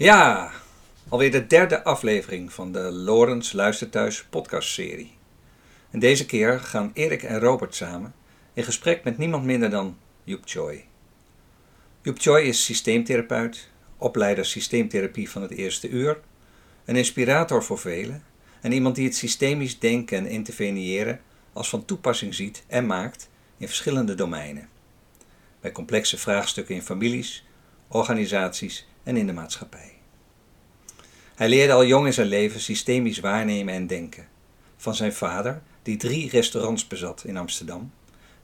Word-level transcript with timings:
Ja, 0.00 0.50
alweer 1.08 1.30
de 1.30 1.46
derde 1.46 1.84
aflevering 1.84 2.52
van 2.52 2.72
de 2.72 2.80
Lorens 2.80 3.52
Luisterthuis 3.52 4.24
podcastserie. 4.24 5.12
En 5.90 5.98
deze 5.98 6.26
keer 6.26 6.60
gaan 6.60 6.90
Erik 6.94 7.22
en 7.22 7.38
Robert 7.38 7.74
samen 7.74 8.14
in 8.52 8.64
gesprek 8.64 9.04
met 9.04 9.18
niemand 9.18 9.44
minder 9.44 9.70
dan 9.70 9.98
Joep 10.24 10.42
Choi. 10.44 10.84
Joep 12.02 12.18
Choi 12.18 12.44
is 12.44 12.64
systeemtherapeut, 12.64 13.68
opleider 13.96 14.44
systeemtherapie 14.44 15.30
van 15.30 15.42
het 15.42 15.50
eerste 15.50 15.88
uur, 15.88 16.20
een 16.84 16.96
inspirator 16.96 17.64
voor 17.64 17.78
velen 17.78 18.24
en 18.60 18.72
iemand 18.72 18.94
die 18.94 19.04
het 19.04 19.16
systemisch 19.16 19.78
denken 19.78 20.18
en 20.18 20.26
interveneren 20.26 21.20
als 21.52 21.68
van 21.68 21.84
toepassing 21.84 22.34
ziet 22.34 22.64
en 22.66 22.86
maakt 22.86 23.30
in 23.56 23.66
verschillende 23.66 24.14
domeinen. 24.14 24.68
Bij 25.60 25.72
complexe 25.72 26.18
vraagstukken 26.18 26.74
in 26.74 26.82
families, 26.82 27.46
organisaties 27.88 28.88
en 29.02 29.16
in 29.16 29.26
de 29.26 29.32
maatschappij. 29.32 29.99
Hij 31.40 31.48
leerde 31.48 31.72
al 31.72 31.84
jong 31.84 32.06
in 32.06 32.12
zijn 32.12 32.26
leven 32.26 32.60
systemisch 32.60 33.18
waarnemen 33.18 33.74
en 33.74 33.86
denken. 33.86 34.28
Van 34.76 34.94
zijn 34.94 35.12
vader, 35.12 35.62
die 35.82 35.96
drie 35.96 36.30
restaurants 36.30 36.86
bezat 36.86 37.24
in 37.24 37.36
Amsterdam, 37.36 37.92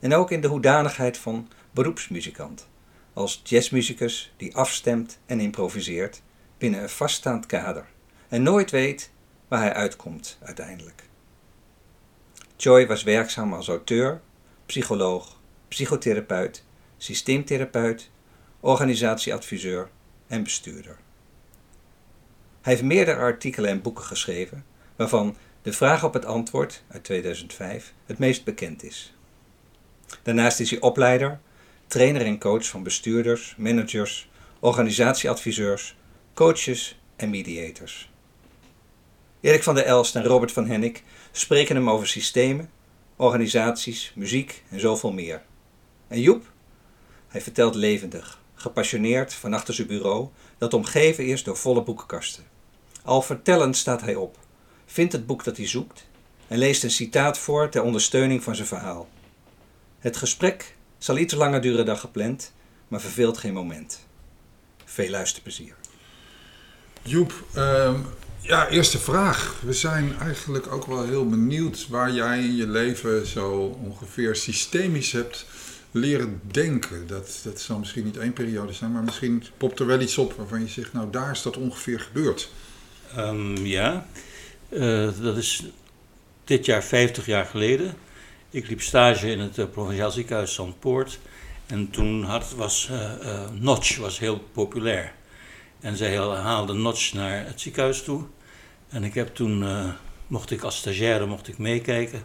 en 0.00 0.14
ook 0.14 0.30
in 0.30 0.40
de 0.40 0.48
hoedanigheid 0.48 1.18
van 1.18 1.48
beroepsmuzikant, 1.70 2.68
als 3.12 3.40
jazzmuzikus 3.44 4.32
die 4.36 4.56
afstemt 4.56 5.18
en 5.26 5.40
improviseert 5.40 6.22
binnen 6.58 6.82
een 6.82 6.88
vaststaand 6.88 7.46
kader 7.46 7.86
en 8.28 8.42
nooit 8.42 8.70
weet 8.70 9.10
waar 9.48 9.60
hij 9.60 9.74
uitkomt 9.74 10.38
uiteindelijk. 10.42 11.02
Choi 12.56 12.86
was 12.86 13.02
werkzaam 13.02 13.52
als 13.52 13.68
auteur, 13.68 14.20
psycholoog, 14.66 15.40
psychotherapeut, 15.68 16.64
systeemtherapeut, 16.96 18.10
organisatieadviseur 18.60 19.90
en 20.26 20.42
bestuurder. 20.42 21.04
Hij 22.66 22.74
heeft 22.74 22.86
meerdere 22.86 23.18
artikelen 23.18 23.70
en 23.70 23.82
boeken 23.82 24.04
geschreven, 24.04 24.64
waarvan 24.96 25.36
De 25.62 25.72
Vraag 25.72 26.04
op 26.04 26.12
het 26.12 26.24
Antwoord 26.24 26.82
uit 26.88 27.04
2005 27.04 27.92
het 28.06 28.18
meest 28.18 28.44
bekend 28.44 28.82
is. 28.82 29.14
Daarnaast 30.22 30.60
is 30.60 30.70
hij 30.70 30.80
opleider, 30.80 31.40
trainer 31.86 32.22
en 32.22 32.38
coach 32.38 32.66
van 32.66 32.82
bestuurders, 32.82 33.54
managers, 33.58 34.28
organisatieadviseurs, 34.60 35.96
coaches 36.34 36.98
en 37.16 37.30
mediators. 37.30 38.10
Erik 39.40 39.62
van 39.62 39.74
der 39.74 39.84
Elst 39.84 40.16
en 40.16 40.24
Robert 40.24 40.52
van 40.52 40.66
Hennik 40.66 41.02
spreken 41.32 41.76
hem 41.76 41.90
over 41.90 42.06
systemen, 42.06 42.70
organisaties, 43.16 44.12
muziek 44.14 44.62
en 44.68 44.80
zoveel 44.80 45.12
meer. 45.12 45.42
En 46.08 46.20
Joep? 46.20 46.52
Hij 47.28 47.40
vertelt 47.40 47.74
levendig, 47.74 48.40
gepassioneerd 48.54 49.34
van 49.34 49.54
achter 49.54 49.74
zijn 49.74 49.86
bureau, 49.86 50.28
dat 50.58 50.74
omgeven 50.74 51.26
is 51.26 51.42
door 51.44 51.56
volle 51.56 51.82
boekenkasten. 51.82 52.54
Al 53.06 53.22
vertellend 53.22 53.76
staat 53.76 54.00
hij 54.00 54.14
op, 54.14 54.38
vindt 54.86 55.12
het 55.12 55.26
boek 55.26 55.44
dat 55.44 55.56
hij 55.56 55.66
zoekt 55.66 56.06
en 56.48 56.58
leest 56.58 56.84
een 56.84 56.90
citaat 56.90 57.38
voor 57.38 57.68
ter 57.68 57.82
ondersteuning 57.82 58.42
van 58.42 58.54
zijn 58.54 58.66
verhaal. 58.66 59.08
Het 59.98 60.16
gesprek 60.16 60.76
zal 60.98 61.18
iets 61.18 61.34
langer 61.34 61.60
duren 61.60 61.86
dan 61.86 61.98
gepland, 61.98 62.52
maar 62.88 63.00
verveelt 63.00 63.38
geen 63.38 63.52
moment. 63.52 64.06
Veel 64.84 65.10
luisterplezier. 65.10 65.74
Joep, 67.02 67.44
ehm, 67.54 68.00
ja, 68.40 68.68
eerste 68.68 68.98
vraag. 68.98 69.60
We 69.64 69.72
zijn 69.72 70.18
eigenlijk 70.18 70.72
ook 70.72 70.86
wel 70.86 71.04
heel 71.04 71.28
benieuwd 71.28 71.88
waar 71.88 72.12
jij 72.12 72.38
in 72.38 72.56
je 72.56 72.68
leven 72.68 73.26
zo 73.26 73.76
ongeveer 73.84 74.36
systemisch 74.36 75.12
hebt 75.12 75.46
leren 75.90 76.40
denken. 76.50 77.06
Dat, 77.06 77.40
dat 77.44 77.60
zal 77.60 77.78
misschien 77.78 78.04
niet 78.04 78.16
één 78.16 78.32
periode 78.32 78.72
zijn, 78.72 78.92
maar 78.92 79.04
misschien 79.04 79.44
popt 79.56 79.78
er 79.78 79.86
wel 79.86 80.00
iets 80.00 80.18
op 80.18 80.32
waarvan 80.32 80.60
je 80.60 80.68
zegt, 80.68 80.92
nou 80.92 81.10
daar 81.10 81.30
is 81.30 81.42
dat 81.42 81.56
ongeveer 81.56 82.00
gebeurd. 82.00 82.50
Ehm, 83.14 83.66
ja, 83.66 84.06
uh, 84.68 85.08
dat 85.20 85.36
is 85.36 85.62
dit 86.44 86.64
jaar 86.64 86.84
50 86.84 87.26
jaar 87.26 87.44
geleden. 87.44 87.94
Ik 88.50 88.68
liep 88.68 88.80
stage 88.80 89.30
in 89.30 89.40
het 89.40 89.58
uh, 89.58 89.64
Provinciaal 89.72 90.10
Ziekenhuis 90.10 90.54
Zandpoort. 90.54 91.18
En 91.66 91.90
toen 91.90 92.26
was 92.56 92.88
uh, 92.92 93.50
Notch 93.52 93.96
was 93.96 94.18
heel 94.18 94.38
populair. 94.52 95.12
En 95.80 95.96
zij 95.96 96.16
haalden 96.16 96.82
Notch 96.82 97.12
naar 97.12 97.46
het 97.46 97.60
ziekenhuis 97.60 98.02
toe. 98.02 98.24
En 98.88 99.04
ik 99.04 99.14
heb 99.14 99.34
toen, 99.34 99.64
mocht 100.26 100.50
ik 100.50 100.62
als 100.62 100.76
stagiaire 100.76 101.26
mocht 101.26 101.48
ik 101.48 101.58
meekijken. 101.58 102.24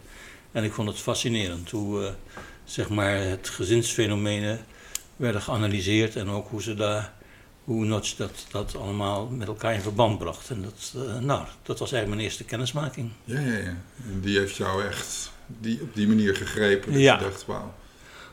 En 0.51 0.63
ik 0.63 0.73
vond 0.73 0.87
het 0.87 0.97
fascinerend 0.97 1.71
hoe 1.71 2.13
zeg 2.63 2.89
maar, 2.89 3.15
het 3.15 3.49
gezinsfenomenen 3.49 4.65
werden 5.15 5.41
geanalyseerd. 5.41 6.15
En 6.15 6.29
ook 6.29 6.49
hoe 6.49 6.61
ze 6.61 6.73
daar 6.73 7.13
hoe 7.63 7.85
Notch 7.85 8.15
dat, 8.15 8.45
dat 8.51 8.75
allemaal 8.75 9.27
met 9.27 9.47
elkaar 9.47 9.73
in 9.73 9.81
verband 9.81 10.17
bracht. 10.17 10.49
En 10.49 10.61
dat, 10.61 10.93
uh, 10.95 11.19
nou, 11.19 11.45
dat 11.63 11.79
was 11.79 11.91
eigenlijk 11.91 12.07
mijn 12.07 12.19
eerste 12.19 12.43
kennismaking. 12.43 13.11
Ja, 13.23 13.39
ja, 13.39 13.57
ja. 13.57 13.75
En 14.03 14.19
die 14.21 14.37
heeft 14.37 14.55
jou 14.55 14.85
echt 14.85 15.31
die, 15.47 15.81
op 15.81 15.95
die 15.95 16.07
manier 16.07 16.35
gegrepen. 16.35 16.91
Dat 16.91 17.01
ja. 17.01 17.17
je 17.17 17.23
dacht, 17.23 17.45
wauw. 17.45 17.73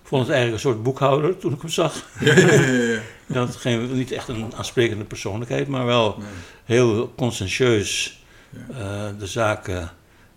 Ik 0.02 0.14
vond 0.14 0.26
het 0.26 0.36
eigenlijk 0.36 0.64
een 0.64 0.70
soort 0.70 0.82
boekhouder 0.82 1.38
toen 1.38 1.52
ik 1.52 1.60
hem 1.60 1.70
zag. 1.70 1.94
Ja, 2.20 2.36
ja, 2.36 2.62
ja. 2.62 3.00
dat 3.26 3.56
geen, 3.56 3.92
niet 3.92 4.12
echt 4.12 4.28
een 4.28 4.54
aansprekende 4.54 5.04
persoonlijkheid, 5.04 5.68
maar 5.68 5.86
wel 5.86 6.16
nee. 6.18 6.28
heel 6.64 7.12
conscientieus 7.16 8.22
uh, 8.70 9.08
de 9.18 9.26
zaken 9.26 9.90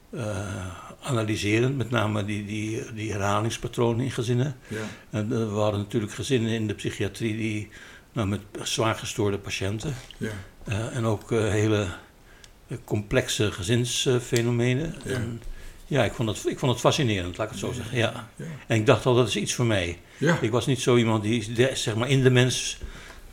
uh, 0.09 0.65
analyseren. 1.01 1.77
Met 1.77 1.89
name 1.89 2.25
die, 2.25 2.45
die, 2.45 2.93
die 2.93 3.11
herhalingspatronen 3.11 4.05
in 4.05 4.11
gezinnen. 4.11 4.55
Ja. 4.67 4.77
En, 5.09 5.29
we 5.29 5.59
hadden 5.59 5.79
natuurlijk 5.79 6.13
gezinnen 6.13 6.51
in 6.51 6.67
de 6.67 6.73
psychiatrie 6.73 7.37
die 7.37 7.69
nou, 8.11 8.27
met 8.27 8.41
zwaar 8.63 8.95
gestoorde 8.95 9.37
patiënten. 9.37 9.95
Ja. 10.17 10.31
Uh, 10.69 10.95
en 10.95 11.05
ook 11.05 11.31
uh, 11.31 11.49
hele 11.49 11.87
complexe 12.83 13.51
gezinsfenomenen. 13.51 14.95
Ja. 15.03 15.13
En, 15.13 15.41
ja, 15.85 16.03
ik 16.03 16.13
vond, 16.13 16.29
het, 16.29 16.47
ik 16.47 16.59
vond 16.59 16.71
het 16.71 16.81
fascinerend, 16.81 17.37
laat 17.37 17.45
ik 17.45 17.51
het 17.51 17.61
zo 17.61 17.71
zeggen. 17.71 17.97
Ja. 17.97 18.29
Ja. 18.35 18.45
En 18.67 18.75
ik 18.75 18.85
dacht 18.85 19.05
al, 19.05 19.15
dat 19.15 19.27
is 19.27 19.35
iets 19.35 19.53
voor 19.53 19.65
mij. 19.65 19.99
Ja. 20.17 20.37
Ik 20.41 20.51
was 20.51 20.65
niet 20.65 20.81
zo 20.81 20.95
iemand 20.95 21.23
die 21.23 21.53
de, 21.53 21.71
zeg 21.73 21.95
maar, 21.95 22.09
in 22.09 22.23
de 22.23 22.29
mens 22.29 22.77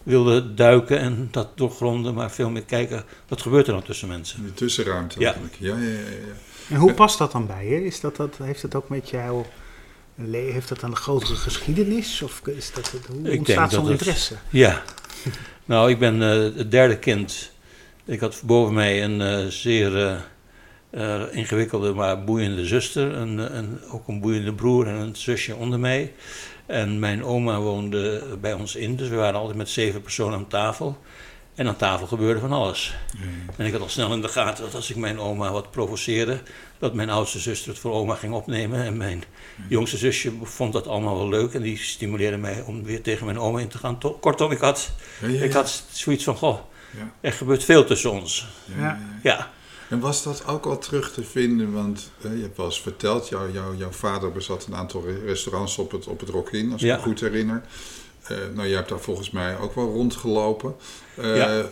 wilde 0.02 0.54
duiken 0.54 0.98
en 0.98 1.28
dat 1.30 1.56
doorgronden, 1.56 2.14
maar 2.14 2.30
veel 2.30 2.50
meer 2.50 2.64
kijken, 2.64 3.04
wat 3.28 3.42
gebeurt 3.42 3.66
er 3.66 3.72
dan 3.72 3.82
tussen 3.82 4.08
mensen. 4.08 4.38
In 4.38 4.44
de 4.44 4.54
tussenruimte 4.54 5.20
Ja. 5.20 5.24
eigenlijk. 5.24 5.56
Ja, 5.58 5.76
ja, 5.76 5.82
ja. 5.82 5.98
ja. 5.98 6.34
En 6.68 6.76
hoe 6.76 6.94
past 6.94 7.18
dat 7.18 7.32
dan 7.32 7.46
bij 7.46 7.66
je? 7.66 7.84
Is 7.84 8.00
dat, 8.00 8.16
dat, 8.16 8.36
heeft 8.42 8.62
het 8.62 8.74
ook 8.74 8.88
met 8.88 9.10
Heeft 10.26 10.68
dat 10.68 10.82
een 10.82 10.96
grotere 10.96 11.34
geschiedenis? 11.34 12.22
Of 12.22 12.42
is 12.46 12.72
dat, 12.72 12.92
hoe 13.08 13.36
ontstaat 13.38 13.72
zo'n 13.72 13.82
het- 13.82 13.92
interesse? 13.92 14.34
Ja, 14.48 14.82
nou, 15.64 15.90
ik 15.90 15.98
ben 15.98 16.22
eh, 16.22 16.56
het 16.56 16.70
derde 16.70 16.98
kind. 16.98 17.52
Ik 18.04 18.20
had 18.20 18.42
boven 18.44 18.74
mij 18.74 19.04
een 19.04 19.20
eh, 19.20 19.46
zeer 19.46 20.22
eh, 20.90 21.22
ingewikkelde, 21.30 21.92
maar 21.94 22.24
boeiende 22.24 22.66
zuster. 22.66 23.14
En, 23.14 23.52
en 23.52 23.80
ook 23.90 24.08
een 24.08 24.20
boeiende 24.20 24.54
broer 24.54 24.86
en 24.86 24.94
een 24.94 25.16
zusje 25.16 25.56
onder 25.56 25.78
mij. 25.78 26.12
En 26.66 26.98
mijn 26.98 27.24
oma 27.24 27.60
woonde 27.60 28.24
bij 28.40 28.52
ons 28.52 28.76
in, 28.76 28.96
dus 28.96 29.08
we 29.08 29.16
waren 29.16 29.40
altijd 29.40 29.56
met 29.56 29.68
zeven 29.68 30.02
personen 30.02 30.38
aan 30.38 30.48
tafel. 30.48 30.98
En 31.58 31.68
aan 31.68 31.76
tafel 31.76 32.06
gebeurde 32.06 32.40
van 32.40 32.52
alles. 32.52 32.94
En 33.56 33.66
ik 33.66 33.72
had 33.72 33.80
al 33.80 33.88
snel 33.88 34.12
in 34.12 34.20
de 34.20 34.28
gaten 34.28 34.64
dat 34.64 34.74
als 34.74 34.90
ik 34.90 34.96
mijn 34.96 35.18
oma 35.18 35.50
wat 35.52 35.70
provoceerde, 35.70 36.40
dat 36.78 36.94
mijn 36.94 37.10
oudste 37.10 37.38
zuster 37.38 37.68
het 37.70 37.78
voor 37.78 37.92
oma 37.92 38.14
ging 38.14 38.32
opnemen. 38.34 38.84
En 38.84 38.96
mijn 38.96 39.24
jongste 39.68 39.96
zusje 39.96 40.32
vond 40.42 40.72
dat 40.72 40.86
allemaal 40.86 41.16
wel 41.16 41.28
leuk 41.28 41.54
en 41.54 41.62
die 41.62 41.78
stimuleerde 41.78 42.36
mij 42.36 42.62
om 42.62 42.84
weer 42.84 43.02
tegen 43.02 43.26
mijn 43.26 43.38
oma 43.38 43.60
in 43.60 43.68
te 43.68 43.78
gaan. 43.78 43.98
To- 43.98 44.12
Kortom, 44.20 44.50
ik 44.50 44.58
had, 44.58 44.90
Ja, 45.20 45.28
ja, 45.28 45.42
ik 45.42 45.52
had 45.52 45.84
zoiets 45.90 46.24
van, 46.24 46.36
goh, 46.36 46.58
Ja. 46.96 47.12
er 47.20 47.32
gebeurt 47.32 47.64
veel 47.64 47.84
tussen 47.84 48.12
ons. 48.12 48.46
Ja, 48.64 48.74
ja, 48.82 48.86
ja. 48.86 48.98
Ja, 49.22 49.50
En 49.88 50.00
was 50.00 50.22
dat 50.22 50.46
ook 50.46 50.66
al 50.66 50.78
terug 50.78 51.12
te 51.12 51.22
vinden? 51.24 51.72
Want 51.72 52.10
eh, 52.22 52.34
je 52.36 52.42
hebt 52.42 52.56
wel 52.56 52.66
eens 52.66 52.80
verteld, 52.80 53.28
jou, 53.28 53.52
jou, 53.52 53.76
jouw 53.76 53.90
vader 53.90 54.32
bezat 54.32 54.66
een 54.66 54.74
aantal 54.74 55.02
re- 55.06 55.24
restaurants 55.24 55.78
op 55.78 55.90
het, 55.90 56.06
op 56.06 56.20
het 56.20 56.28
Rock 56.28 56.50
In, 56.52 56.72
als 56.72 56.82
ik 56.82 56.88
Ja. 56.88 56.96
me 56.96 57.02
goed 57.02 57.20
herinner. 57.20 57.62
Eh, 58.28 58.36
nou, 58.54 58.68
jij 58.68 58.76
hebt 58.76 58.88
daar 58.88 59.00
volgens 59.00 59.30
mij 59.30 59.58
ook 59.58 59.74
wel 59.74 59.92
rondgelopen. 59.92 60.74
Eh, 61.14 61.36
Ja. 61.36 61.64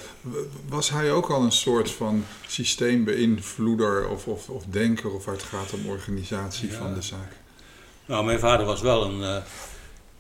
Was 0.69 0.91
hij 0.91 1.13
ook 1.13 1.31
al 1.31 1.43
een 1.43 1.53
soort 1.53 1.91
van 1.91 2.25
systeembeïnvloeder 2.47 4.09
of, 4.09 4.27
of, 4.27 4.49
of 4.49 4.65
denker 4.65 5.11
of 5.11 5.25
waar 5.25 5.35
het 5.35 5.43
gaat 5.45 5.73
om 5.73 5.89
organisatie 5.89 6.71
Ja. 6.71 6.77
van 6.77 6.95
de 6.95 7.03
zaak? 7.03 7.33
nou, 8.07 8.25
mijn 8.25 8.39
vader 8.39 8.67
was 8.67 8.81
wel 8.81 9.05
een, 9.05 9.23
eh, 9.23 9.43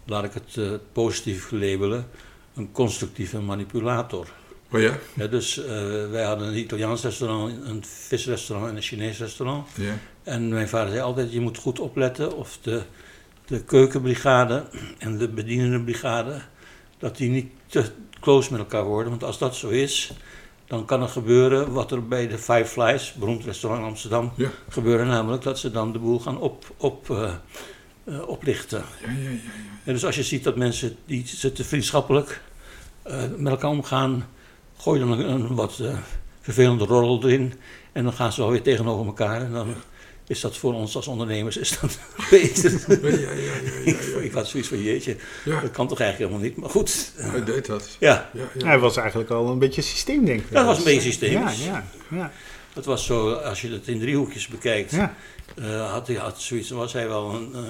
laat 0.04 0.24
ik 0.24 0.32
het 0.32 0.80
positief 0.92 1.50
labelen, 1.50 2.08
een 2.54 2.72
constructieve 2.72 3.38
manipulator. 3.40 4.26
Oh 4.72 4.80
ja? 4.80 4.98
Ja, 5.14 5.26
dus 5.26 5.54
wij 6.10 6.24
hadden 6.24 6.48
een 6.48 6.56
Italiaans 6.58 7.02
restaurant, 7.02 7.52
een 7.64 7.84
visrestaurant 7.84 8.70
en 8.70 8.76
een 8.76 8.82
Chinees 8.82 9.18
restaurant. 9.18 9.68
Ja. 9.74 9.98
En 10.22 10.48
mijn 10.48 10.68
vader 10.68 10.90
zei 10.90 11.02
altijd, 11.02 11.32
je 11.32 11.40
moet 11.40 11.58
goed 11.58 11.78
opletten 11.78 12.36
of 12.36 12.58
de, 12.62 12.82
de 13.46 13.64
keukenbrigade 13.64 14.64
en 14.98 15.18
de 15.18 15.28
bedienendenbrigade, 15.28 16.40
dat 16.98 17.16
die 17.16 17.30
niet 17.30 17.50
te 17.66 17.84
close 18.20 18.50
met 18.50 18.60
elkaar 18.60 18.84
worden. 18.84 19.10
Want 19.10 19.24
als 19.24 19.38
dat 19.38 19.56
zo 19.56 19.68
is, 19.68 20.12
dan 20.66 20.84
kan 20.84 21.02
er 21.02 21.08
gebeuren 21.08 21.72
wat 21.72 21.90
er 21.92 22.08
bij 22.08 22.28
de 22.28 22.38
Five 22.38 22.64
Flies, 22.64 23.12
beroemd 23.12 23.44
restaurant 23.44 23.82
in 23.82 23.88
Amsterdam, 23.88 24.32
Ja. 24.36 24.50
gebeurde. 24.68 25.04
Namelijk 25.04 25.42
dat 25.42 25.58
ze 25.58 25.70
dan 25.70 25.92
de 25.92 25.98
boel 25.98 26.18
gaan 26.20 26.38
op, 26.38 26.74
op, 26.76 27.10
eh, 27.10 27.34
eh, 28.04 28.28
oplichten. 28.28 28.84
Ja, 29.06 29.12
ja. 29.12 29.28
En 29.84 29.92
dus 29.92 30.04
als 30.04 30.16
je 30.16 30.22
ziet 30.22 30.44
dat 30.44 30.56
mensen 30.56 30.96
die 31.06 31.26
zitten 31.26 31.64
vriendschappelijk 31.64 32.42
eh, 33.02 33.22
met 33.36 33.52
elkaar 33.52 33.70
omgaan, 33.70 34.28
gooi 34.76 35.00
dan 35.00 35.10
een, 35.10 35.30
een 35.30 35.54
wat 35.54 35.82
vervelende 36.40 36.84
roddel 36.84 37.28
erin. 37.30 37.52
En 37.92 38.04
dan 38.04 38.12
gaan 38.12 38.32
ze 38.32 38.42
alweer 38.42 38.62
tegenover 38.62 39.06
elkaar. 39.06 39.40
En 39.42 39.52
dan 39.52 39.74
is 40.26 40.40
dat 40.40 40.56
voor 40.56 40.74
ons 40.74 40.96
als 40.96 41.06
ondernemers 41.06 41.56
is 41.56 41.78
dat 41.80 41.98
beter. 42.30 42.72
Ja, 42.88 43.08
ja, 43.08 43.30
ja, 43.30 43.30
ja, 43.30 43.52
ja, 43.84 43.92
ja. 44.14 44.18
ik 44.28 44.32
had 44.32 44.48
zoiets 44.48 44.68
van, 44.68 44.82
jeetje, 44.82 45.16
Ja. 45.44 45.60
dat 45.60 45.70
kan 45.70 45.88
toch 45.88 46.00
eigenlijk 46.00 46.30
helemaal 46.30 46.50
niet. 46.50 46.60
Maar 46.60 46.70
goed, 46.70 47.12
Hij 47.16 47.44
deed 47.44 47.66
dat. 47.66 47.96
ja, 48.00 48.30
Ja, 48.32 48.48
ja. 48.58 48.66
Hij 48.66 48.78
was 48.78 48.96
eigenlijk 48.96 49.30
al 49.30 49.48
een 49.48 49.58
beetje 49.58 49.82
systeemdenker. 49.82 50.52
dat 50.54 50.64
was 50.64 50.78
een 50.78 50.84
beetje 50.84 51.00
Ja, 51.00 51.10
systemisch. 51.10 51.64
ja, 51.64 51.84
ja. 52.10 52.32
Het 52.72 52.84
was 52.84 53.04
zo, 53.04 53.32
als 53.32 53.60
je 53.60 53.70
het 53.70 53.88
in 53.88 53.98
driehoekjes 54.00 54.46
bekijkt, 54.48 54.90
ja. 54.90 55.14
eh, 55.56 55.90
had 55.92 56.06
hij 56.06 56.16
had 56.16 56.40
zoiets, 56.42 56.70
was 56.70 56.92
hij 56.92 57.08
wel 57.08 57.34
een, 57.34 57.50
eh, 57.54 57.60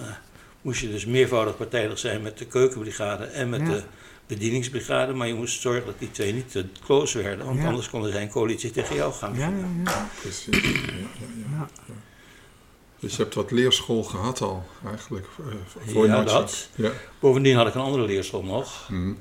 moest 0.62 0.80
je 0.80 0.90
dus 0.90 1.04
meervoudig 1.06 1.56
partijdig 1.56 1.98
zijn 1.98 2.22
met 2.22 2.38
de 2.38 2.44
keukenbrigade 2.46 3.24
en 3.24 3.48
met 3.48 3.60
Ja. 3.60 3.66
de 3.66 3.82
bedieningsbrigade, 4.26 5.12
maar 5.12 5.26
je 5.26 5.34
moest 5.34 5.60
zorgen 5.60 5.86
dat 5.86 5.98
die 5.98 6.10
twee 6.10 6.32
niet 6.32 6.50
te 6.50 6.64
close 6.84 7.22
werden, 7.22 7.46
want 7.46 7.58
Ja. 7.60 7.66
anders 7.66 7.90
konden 7.90 8.12
zij 8.12 8.22
een 8.22 8.28
coalitie 8.30 8.70
tegen 8.70 8.96
jou 8.96 9.12
gaan. 9.12 9.34
Ja, 9.34 9.48
ja, 9.48 9.68
ja. 9.84 10.08
Precies. 10.20 10.46
Ja, 10.62 10.70
ja, 10.70 10.88
ja. 11.50 11.68
Ja. 11.86 11.94
Dus 13.00 13.16
je 13.16 13.22
hebt 13.22 13.34
wat 13.34 13.50
leerschool 13.50 14.02
gehad 14.02 14.40
al, 14.40 14.66
eigenlijk, 14.86 15.26
eh, 15.38 15.54
voor 15.92 16.06
Ja, 16.06 16.12
Noordse. 16.16 16.34
dat. 16.34 16.68
Ja. 16.74 16.90
Bovendien 17.18 17.56
had 17.56 17.66
ik 17.66 17.74
een 17.74 17.80
andere 17.80 18.04
leerschool 18.06 18.42
nog, 18.42 18.88
Mhm. 18.90 19.12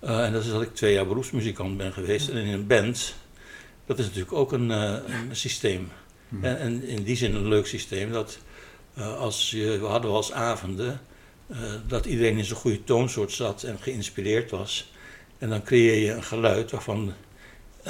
eh, 0.00 0.24
en 0.24 0.32
dat 0.32 0.44
is 0.44 0.50
dat 0.50 0.62
ik 0.62 0.74
twee 0.74 0.92
jaar 0.92 1.06
beroepsmuzikant 1.06 1.76
ben 1.76 1.92
geweest 1.92 2.28
en 2.28 2.36
in 2.36 2.52
een 2.52 2.66
band. 2.66 3.14
Dat 3.86 3.98
is 3.98 4.04
natuurlijk 4.04 4.32
ook 4.32 4.52
een, 4.52 4.70
eh, 4.70 4.92
een 5.28 5.36
systeem. 5.36 5.88
Mhm. 6.28 6.44
En, 6.44 6.58
en 6.58 6.82
in 6.82 7.02
die 7.02 7.16
zin 7.16 7.34
een 7.34 7.48
leuk 7.48 7.66
systeem. 7.66 8.12
Dat 8.12 8.38
eh, 8.94 9.16
als 9.18 9.50
je, 9.50 9.78
we 9.78 9.86
hadden 9.86 10.10
wel 10.10 10.20
eens 10.20 10.32
avonden 10.32 11.00
dat 11.86 12.06
iedereen 12.06 12.38
in 12.38 12.44
zijn 12.44 12.58
goede 12.58 12.84
toonsoort 12.84 13.32
zat 13.32 13.62
en 13.62 13.78
geïnspireerd 13.80 14.50
was. 14.50 14.92
En 15.38 15.48
dan 15.48 15.62
creëer 15.62 16.04
je 16.04 16.12
een 16.12 16.22
geluid 16.22 16.70
waarvan 16.70 17.12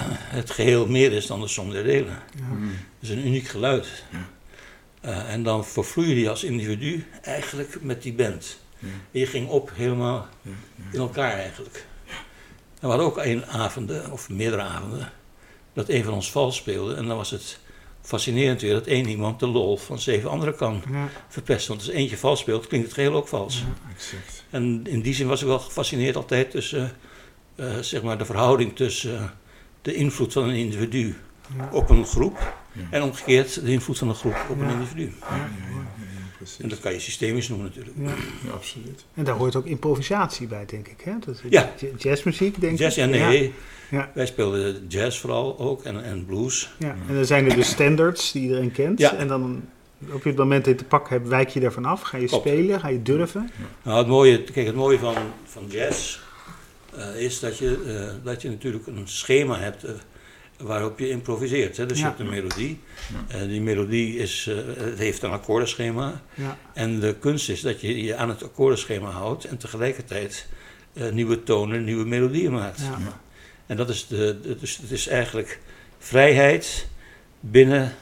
het 0.08 0.50
geheel 0.50 0.86
meer 0.86 1.12
is 1.12 1.26
dan 1.26 1.40
de 1.40 1.48
som 1.48 1.70
der 1.70 1.84
delen. 1.84 2.22
Mhm. 2.50 2.66
Dus 3.00 3.08
een 3.08 3.26
uniek 3.26 3.46
geluid. 3.48 4.04
Eh, 5.06 5.32
en 5.32 5.42
dan 5.42 5.64
vervloeide 5.64 6.20
je 6.20 6.30
als 6.30 6.44
individu 6.44 7.06
eigenlijk 7.22 7.82
met 7.82 8.02
die 8.02 8.12
band. 8.12 8.58
Ja. 8.78 8.88
Je 9.10 9.26
ging 9.26 9.48
op 9.48 9.70
helemaal 9.74 10.28
Ja, 10.42 10.50
ja. 10.74 10.84
in 10.92 10.98
elkaar 10.98 11.32
eigenlijk. 11.32 11.86
En 12.74 12.80
we 12.80 12.86
hadden 12.86 13.06
ook 13.06 13.18
één 13.18 13.48
avonden, 13.48 14.12
of 14.12 14.28
meerdere 14.28 14.62
avonden, 14.62 15.12
dat 15.72 15.88
een 15.88 16.04
van 16.04 16.12
ons 16.12 16.30
vals 16.30 16.56
speelde. 16.56 16.94
En 16.94 17.06
dan 17.06 17.16
was 17.16 17.30
het 17.30 17.58
fascinerend 18.00 18.60
weer 18.60 18.72
dat 18.72 18.86
één 18.86 19.08
iemand 19.08 19.40
de 19.40 19.46
lol 19.46 19.76
van 19.76 19.98
zeven 19.98 20.30
anderen 20.30 20.56
kan 20.56 20.82
verpesten. 21.28 21.68
Want 21.68 21.86
als 21.86 21.96
eentje 21.96 22.16
vals 22.16 22.40
speelt, 22.40 22.66
klinkt 22.66 22.86
het 22.86 22.94
geheel 22.94 23.14
ook 23.14 23.28
vals. 23.28 23.64
Exact. 23.94 24.44
En 24.50 24.86
in 24.86 25.00
die 25.00 25.14
zin 25.14 25.26
was 25.26 25.40
ik 25.40 25.46
wel 25.46 25.58
gefascineerd 25.58 26.16
altijd 26.16 26.50
tussen, 26.50 26.96
eh, 27.54 27.78
zeg 27.78 28.02
maar, 28.02 28.18
de 28.18 28.24
verhouding 28.24 28.76
tussen 28.76 29.18
eh, 29.18 29.24
de 29.82 29.94
invloed 29.94 30.32
van 30.32 30.48
een 30.48 30.56
individu 30.56 31.16
op 31.70 31.90
een 31.90 32.06
groep. 32.06 32.64
En 32.90 33.02
omgekeerd 33.02 33.64
de 33.64 33.72
invloed 33.72 33.98
van 33.98 34.08
een 34.08 34.14
groep 34.14 34.36
op 34.50 34.60
een 34.60 34.68
individu. 34.70 35.02
Ja, 35.02 35.26
ja, 35.30 35.36
ja, 35.36 35.42
ja, 35.42 35.76
ja, 35.98 36.36
precies. 36.36 36.58
En 36.60 36.68
dat 36.68 36.80
kan 36.80 36.92
je 36.92 36.98
systemisch 37.00 37.48
noemen 37.48 37.66
natuurlijk. 37.66 37.96
ja. 37.98 38.10
Ja, 38.44 38.50
absoluut. 38.52 39.04
En 39.14 39.24
daar 39.24 39.34
hoort 39.34 39.56
ook 39.56 39.66
improvisatie 39.66 40.46
bij, 40.46 40.64
denk 40.66 40.88
ik. 40.88 41.00
Hè? 41.00 41.12
Dat 41.24 41.34
is 41.34 41.40
Ja. 41.50 41.72
Jazzmuziek, 41.98 42.60
denk 42.60 42.78
Jazz, 42.78 42.96
ik. 42.96 43.04
ja, 43.04 43.10
nee. 43.10 43.52
Ja. 43.90 44.10
Wij 44.14 44.26
speelden 44.26 44.86
jazz 44.88 45.18
vooral 45.20 45.58
ook 45.58 45.82
en, 45.84 46.04
en 46.04 46.24
blues. 46.26 46.70
Ja. 46.78 46.96
En 47.08 47.14
dan 47.14 47.24
zijn 47.24 47.50
er 47.50 47.56
dus 47.56 47.68
standards 47.68 48.32
die 48.32 48.42
iedereen 48.42 48.72
kent. 48.72 48.98
Ja. 48.98 49.14
En 49.14 49.28
dan 49.28 49.62
op 50.12 50.24
het 50.24 50.36
moment 50.36 50.64
dat 50.64 50.74
je 50.74 50.80
te 50.80 50.88
pakken 50.88 51.16
hebt, 51.16 51.28
wijk 51.28 51.48
je 51.48 51.60
daarvan 51.60 51.84
af. 51.84 52.00
Ga 52.02 52.16
je 52.16 52.26
Klopt. 52.26 52.48
spelen, 52.48 52.80
ga 52.80 52.88
je 52.88 53.02
durven. 53.02 53.50
Nou, 53.82 53.98
het 53.98 54.06
mooie, 54.06 54.42
kijk, 54.42 54.66
het 54.66 54.74
mooie 54.74 54.98
van, 54.98 55.14
van 55.44 55.64
jazz 55.68 56.18
eh, 56.96 57.20
is 57.20 57.40
dat 57.40 57.58
je, 57.58 57.82
eh, 57.86 58.24
dat 58.24 58.42
je 58.42 58.48
natuurlijk 58.48 58.86
een 58.86 59.02
schema 59.04 59.58
hebt 59.58 59.84
eh, 59.84 59.92
waarop 60.58 60.98
je 60.98 61.08
improviseert. 61.08 61.76
Hè? 61.76 61.86
Dus 61.86 61.96
Ja. 61.98 62.02
je 62.02 62.08
hebt 62.08 62.20
een 62.20 62.34
melodie. 62.34 62.80
En 63.28 63.48
die 63.48 63.60
melodie 63.60 64.16
is, 64.16 64.46
eh, 64.50 64.56
het 64.84 64.98
heeft 64.98 65.22
een 65.22 65.30
akkoordenschema. 65.30 66.22
Ja. 66.34 66.58
En 66.74 67.00
de 67.00 67.16
kunst 67.20 67.48
is 67.48 67.60
dat 67.60 67.80
je 67.80 68.02
je 68.02 68.16
aan 68.16 68.28
het 68.28 68.42
akkoordenschema 68.44 69.10
houdt 69.10 69.44
en 69.44 69.56
tegelijkertijd 69.56 70.46
eh, 70.92 71.10
nieuwe 71.10 71.42
tonen, 71.42 71.84
nieuwe 71.84 72.04
melodieën 72.04 72.52
maakt. 72.52 72.80
Ja. 72.80 72.84
Ja. 72.98 73.20
En 73.66 73.76
dat 73.76 73.88
is, 73.88 74.06
de, 74.06 74.38
de- 74.42 74.56
dus 74.58 74.76
het 74.76 74.90
is 74.90 75.06
eigenlijk 75.08 75.60
vrijheid 75.98 76.86
binnen 77.40 77.94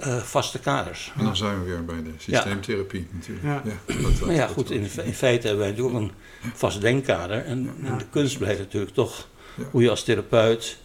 eh, 0.00 0.16
vaste 0.16 0.58
kaders. 0.58 1.12
En 1.18 1.24
dan 1.24 1.36
zijn 1.36 1.58
we 1.58 1.64
weer 1.70 1.84
bij 1.84 2.02
de 2.02 2.10
systeemtherapie 2.18 3.06
natuurlijk. 3.12 3.46
Ja. 3.46 3.62
dat- 3.86 4.02
dat- 4.02 4.20
Maar 4.26 4.34
ja, 4.34 4.46
goed, 4.46 4.70
in, 4.70 4.80
in 5.04 5.14
feite 5.14 5.46
hebben 5.46 5.64
wij 5.66 5.68
natuurlijk 5.74 5.96
ook 5.96 6.00
een 6.02 6.12
vast 6.54 6.80
denkkader. 6.80 7.44
En, 7.44 7.74
Ja. 7.82 7.88
en 7.88 7.98
de 7.98 8.04
kunst 8.10 8.38
blijft 8.38 8.58
natuurlijk 8.58 8.94
toch 8.94 9.28
Ja. 9.56 9.64
hoe 9.70 9.82
je 9.82 9.90
als 9.90 10.04
therapeut, 10.04 10.76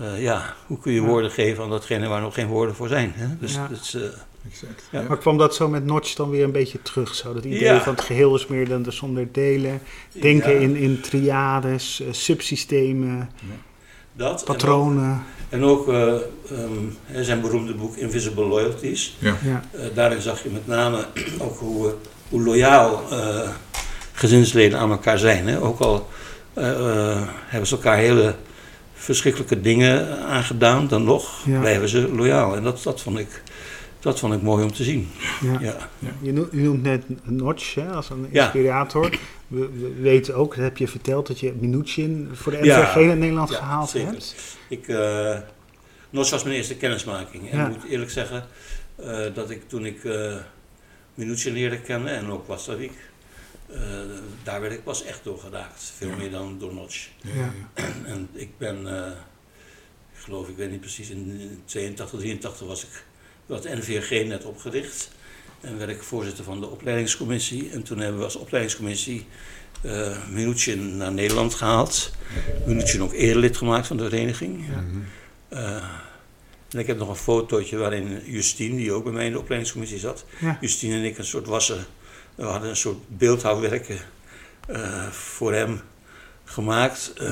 eh, 0.00 0.22
ja, 0.22 0.54
hoe 0.66 0.78
kun 0.78 0.92
je 0.92 1.00
Ja. 1.00 1.06
woorden 1.06 1.30
geven 1.30 1.64
aan 1.64 1.70
datgene 1.70 2.08
waar 2.08 2.20
nog 2.20 2.34
geen 2.34 2.46
woorden 2.46 2.74
voor 2.74 2.88
zijn. 2.88 3.12
Hè? 3.14 3.26
Dus 3.40 3.54
Ja. 3.54 3.66
dat 3.70 3.80
is, 3.80 3.94
eh, 3.94 4.02
Exact. 4.50 4.82
Ja. 4.90 5.02
Maar 5.08 5.18
kwam 5.18 5.38
dat 5.38 5.54
zo 5.54 5.68
met 5.68 5.84
Notch 5.84 6.14
dan 6.14 6.30
weer 6.30 6.44
een 6.44 6.52
beetje 6.52 6.82
terug? 6.82 7.14
Zo? 7.14 7.34
Dat 7.34 7.44
idee 7.44 7.60
Ja. 7.62 7.80
van 7.82 7.92
het 7.94 8.04
geheel 8.04 8.34
is 8.34 8.46
meer 8.46 8.68
dan 8.68 8.82
de 8.82 8.90
zonder 8.90 9.28
delen. 9.32 9.80
Denken 10.12 10.52
ja, 10.52 10.58
in, 10.58 10.76
in 10.76 11.00
triades, 11.00 12.00
eh, 12.00 12.06
subsystemen, 12.10 13.30
dat, 14.12 14.32
en 14.34 14.38
ook- 14.40 14.44
patronen. 14.44 15.22
En 15.48 15.64
ook, 15.64 15.88
eh, 15.88 16.12
ehm, 16.12 17.22
zijn 17.24 17.40
beroemde 17.40 17.74
boek 17.74 17.96
Invisible 17.96 18.44
Loyalties. 18.44 19.16
Ja. 19.18 19.36
Ja. 19.44 19.62
Eh, 19.70 19.80
daarin 19.94 20.20
zag 20.20 20.42
je 20.42 20.48
met 20.48 20.66
name 20.66 21.06
ook 21.38 21.58
hoe, 21.58 21.94
hoe 22.28 22.42
loyaal 22.42 23.02
eh, 23.10 23.48
gezinsleden 24.12 24.78
aan 24.78 24.90
elkaar 24.90 25.18
zijn. 25.18 25.48
Hè? 25.48 25.60
Ook 25.62 25.78
al 25.80 26.08
eh, 26.54 26.70
eh, 26.70 27.22
hebben 27.46 27.68
ze 27.68 27.74
elkaar 27.74 27.96
hele 27.96 28.34
verschrikkelijke 29.06 29.60
dingen 29.60 30.18
aangedaan, 30.26 30.88
dan 30.88 31.04
nog 31.04 31.42
Ja. 31.46 31.60
blijven 31.60 31.88
ze 31.88 32.08
loyaal. 32.14 32.56
En 32.56 32.62
dat, 32.62 32.82
dat, 32.82 33.00
vond 33.00 33.18
ik, 33.18 33.42
dat 34.00 34.18
vond 34.18 34.34
ik 34.34 34.42
mooi 34.42 34.64
om 34.64 34.72
te 34.72 34.84
zien. 34.84 35.08
Ja. 35.42 35.58
Ja. 35.60 35.76
Je 36.20 36.32
noemt, 36.32 36.52
je 36.52 36.58
noemt 36.60 36.82
net 36.82 37.04
Notch 37.24 37.74
hè, 37.74 37.86
als 37.90 38.10
een 38.10 38.26
Ja. 38.30 38.42
inspirator. 38.42 39.10
We, 39.48 39.68
we 39.78 39.94
weten 40.00 40.34
ook, 40.34 40.54
dat 40.54 40.64
heb 40.64 40.76
je 40.76 40.88
verteld, 40.88 41.26
dat 41.26 41.40
je 41.40 41.52
Minuchin 41.60 42.28
voor 42.32 42.52
de 42.52 42.58
Ja. 42.64 42.80
NVG 42.82 42.96
in 42.96 43.18
Nederland 43.18 43.48
Ja, 43.50 43.56
gehaald 43.56 43.90
zeker. 43.90 44.08
hebt. 44.10 44.34
Ik, 44.68 44.88
eh 44.88 45.38
Nos 46.10 46.30
was 46.30 46.42
mijn 46.44 46.56
eerste 46.56 46.76
kennismaking. 46.76 47.50
En 47.50 47.60
ik 47.60 47.68
moet 47.68 47.84
eerlijk 47.90 48.10
zeggen 48.10 48.44
eh, 48.96 49.18
dat 49.34 49.50
ik 49.50 49.68
toen 49.68 49.84
ik 49.86 50.04
eh 50.04 50.34
Minuutje 51.14 51.52
leerde 51.52 51.80
kennen 51.80 52.16
en 52.16 52.30
ook 52.30 52.46
Wastavik, 52.46 52.92
eh 53.72 53.80
daar 54.42 54.60
werd 54.60 54.72
ik 54.72 54.84
pas 54.84 55.02
echt 55.04 55.24
door 55.24 55.38
geraakt. 55.38 55.92
Veel 55.96 56.08
Ja. 56.08 56.16
meer 56.16 56.30
dan 56.30 56.58
door 56.58 56.74
Notch. 56.74 57.08
Ja. 57.20 57.52
En 58.04 58.28
ik 58.32 58.58
ben, 58.58 58.86
eh, 59.04 59.10
ik 60.12 60.18
geloof, 60.22 60.48
ik 60.48 60.56
weet 60.56 60.70
niet 60.70 60.80
precies, 60.80 61.10
in 61.10 61.60
82, 61.64 62.18
83 62.20 62.66
was 62.66 62.82
ik, 62.82 63.04
de 63.46 63.76
NVG 63.76 64.26
net 64.26 64.44
opgericht. 64.44 65.10
En 65.60 65.78
werd 65.78 65.90
ik 65.90 66.02
voorzitter 66.02 66.44
van 66.44 66.60
de 66.60 66.66
opleidingscommissie. 66.66 67.70
En 67.70 67.82
toen 67.82 67.98
hebben 67.98 68.18
we 68.18 68.24
als 68.24 68.36
opleidingscommissie 68.36 69.26
eh 69.82 70.28
Minuutjen 70.28 70.96
naar 70.96 71.12
Nederland 71.12 71.54
gehaald. 71.54 72.10
Minuutjen 72.66 73.00
ook 73.02 73.12
erelid 73.12 73.56
gemaakt 73.56 73.86
van 73.86 73.96
de 73.96 74.02
vereniging. 74.08 74.66
Ja. 74.68 74.80
Mhm. 74.80 74.98
Eh, 75.48 75.84
en 76.70 76.78
ik 76.78 76.86
heb 76.86 76.98
nog 76.98 77.08
een 77.08 77.16
fotootje 77.16 77.76
waarin 77.76 78.20
Justine, 78.24 78.76
die 78.76 78.92
ook 78.92 79.04
bij 79.04 79.12
mij 79.12 79.26
in 79.26 79.32
de 79.32 79.38
opleidingscommissie 79.38 79.98
zat, 79.98 80.24
Ja. 80.40 80.58
Justine 80.60 80.94
en 80.94 81.04
ik 81.04 81.18
een 81.18 81.24
soort 81.24 81.46
wassen, 81.46 81.86
we 82.36 82.44
hadden 82.44 82.68
een 82.68 82.76
soort 82.76 82.98
beeldhouwwerken 83.08 83.98
eh, 84.66 85.06
voor 85.06 85.52
hem 85.52 85.80
gemaakt. 86.44 87.12
eh, 87.16 87.30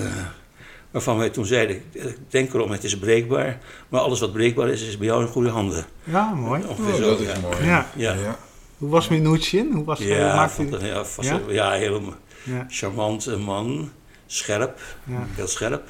waarvan 0.90 1.18
wij 1.18 1.30
toen 1.30 1.46
zeiden, 1.46 1.76
ik 1.92 2.16
denk 2.28 2.54
erom, 2.54 2.70
het 2.70 2.84
is 2.84 2.98
breekbaar, 2.98 3.58
maar 3.88 4.00
alles 4.00 4.20
wat 4.20 4.32
breekbaar 4.32 4.68
is, 4.68 4.82
is 4.82 4.98
bij 4.98 5.06
jou 5.06 5.22
in 5.22 5.28
goede 5.28 5.48
handen. 5.48 5.84
ja, 6.04 6.34
mooi. 6.34 6.62
Ongeveer 6.66 6.92
Oh, 6.92 6.98
zo, 6.98 7.08
dat 7.08 7.20
is 7.20 7.26
ja. 7.26 7.38
mooi. 7.40 7.64
Ja. 7.64 7.90
Ja. 7.96 8.12
Ja. 8.12 8.38
Hoe 8.78 8.88
was 8.90 9.08
Minuchin? 9.08 9.72
Hoe 9.72 9.84
was 9.84 9.98
Ja, 9.98 10.34
maakte 10.34 10.54
vond 10.54 10.80
ja, 10.80 11.04
vast- 11.04 11.28
Ja? 11.28 11.40
ja, 11.48 11.70
heel 11.72 12.14
ja, 12.42 12.64
charmante 12.68 13.36
man, 13.36 13.92
scherp, 14.26 14.80
ja, 15.04 15.26
heel 15.34 15.46
scherp. 15.48 15.82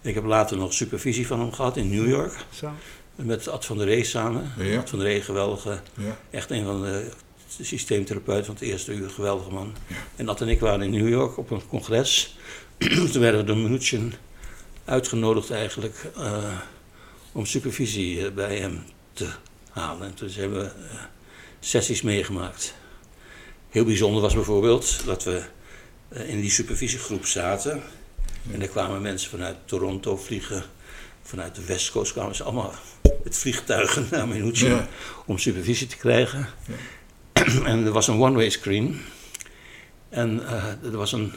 Ik 0.00 0.14
heb 0.14 0.24
later 0.24 0.56
nog 0.56 0.72
supervisie 0.72 1.26
van 1.26 1.40
hem 1.40 1.52
gehad 1.52 1.76
in 1.76 1.90
New 1.90 2.08
York, 2.08 2.36
zo. 2.54 2.70
met 3.14 3.48
Ad 3.48 3.64
van 3.64 3.76
der 3.78 3.86
Ree 3.86 4.04
samen. 4.04 4.52
Ja. 4.56 4.78
Ad 4.78 4.90
van 4.90 4.98
der 4.98 5.08
Ree, 5.08 5.22
geweldige 5.22 5.80
Ja. 5.94 6.16
Echt 6.30 6.50
een 6.50 6.64
van 6.64 6.82
de 6.82 7.08
systeemtherapeuten 7.60 8.44
van 8.44 8.54
het 8.54 8.62
eerste 8.62 8.92
uur, 8.92 9.10
geweldige 9.10 9.50
man. 9.50 9.74
En 10.16 10.28
Ad 10.28 10.40
en 10.40 10.48
ik 10.48 10.60
waren 10.60 10.82
in 10.82 10.90
New 10.90 11.08
York 11.08 11.36
op 11.38 11.50
een 11.50 11.66
congres. 11.68 12.36
Toen 13.12 13.20
werden 13.20 13.40
we 13.40 13.46
door 13.46 13.56
Mnuchin 13.56 14.14
uitgenodigd 14.84 15.50
eigenlijk 15.50 16.10
eh, 16.16 16.58
om 17.32 17.46
supervisie 17.46 18.26
eh, 18.26 18.32
bij 18.32 18.58
hem 18.58 18.82
te 19.12 19.28
halen. 19.70 20.06
En 20.06 20.14
toen 20.14 20.30
hebben 20.30 20.58
we 20.58 20.64
eh, 20.66 21.00
sessies 21.60 22.02
meegemaakt. 22.02 22.74
Heel 23.70 23.84
bijzonder 23.84 24.22
was 24.22 24.34
bijvoorbeeld 24.34 25.02
dat 25.04 25.24
we 25.24 25.42
in 26.08 26.40
die 26.40 26.50
supervisiegroep 26.50 27.26
zaten. 27.26 27.82
En 28.52 28.62
er 28.62 28.68
kwamen 28.68 29.02
mensen 29.02 29.30
vanuit 29.30 29.56
Toronto 29.64 30.16
vliegen. 30.16 30.64
Vanuit 31.22 31.54
de 31.54 31.64
West 31.64 31.90
Coast 31.90 32.12
kwamen 32.12 32.34
ze 32.34 32.42
allemaal 32.42 32.74
met 33.24 33.36
vliegtuigen 33.36 34.06
naar 34.10 34.36
Ja. 34.52 34.88
om 35.26 35.38
supervisie 35.38 35.86
te 35.86 35.96
krijgen. 35.96 36.48
en 37.64 37.84
er 37.84 37.92
was 37.92 38.08
een 38.08 38.20
one-way 38.20 38.50
screen. 38.50 39.00
En 40.08 40.46
eh, 40.46 40.64
er 40.84 40.96
was 40.96 41.12
een 41.12 41.32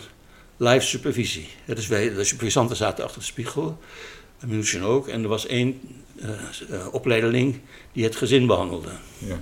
live 0.58 0.86
supervisie. 0.86 1.48
Dus 1.66 1.88
wij, 1.88 2.14
de 2.14 2.24
supervisanten 2.24 2.76
zaten 2.76 3.04
achter 3.04 3.20
de 3.20 3.26
spiegel, 3.26 3.80
Minuchin 4.46 4.84
ook. 4.84 5.08
En 5.08 5.24
er 5.24 5.30
was 5.30 5.46
één 5.46 5.82
opleiderling 6.92 7.60
die 7.92 8.04
het 8.04 8.16
gezin 8.16 8.48
behandelde. 8.48 8.92
Ja. 9.18 9.42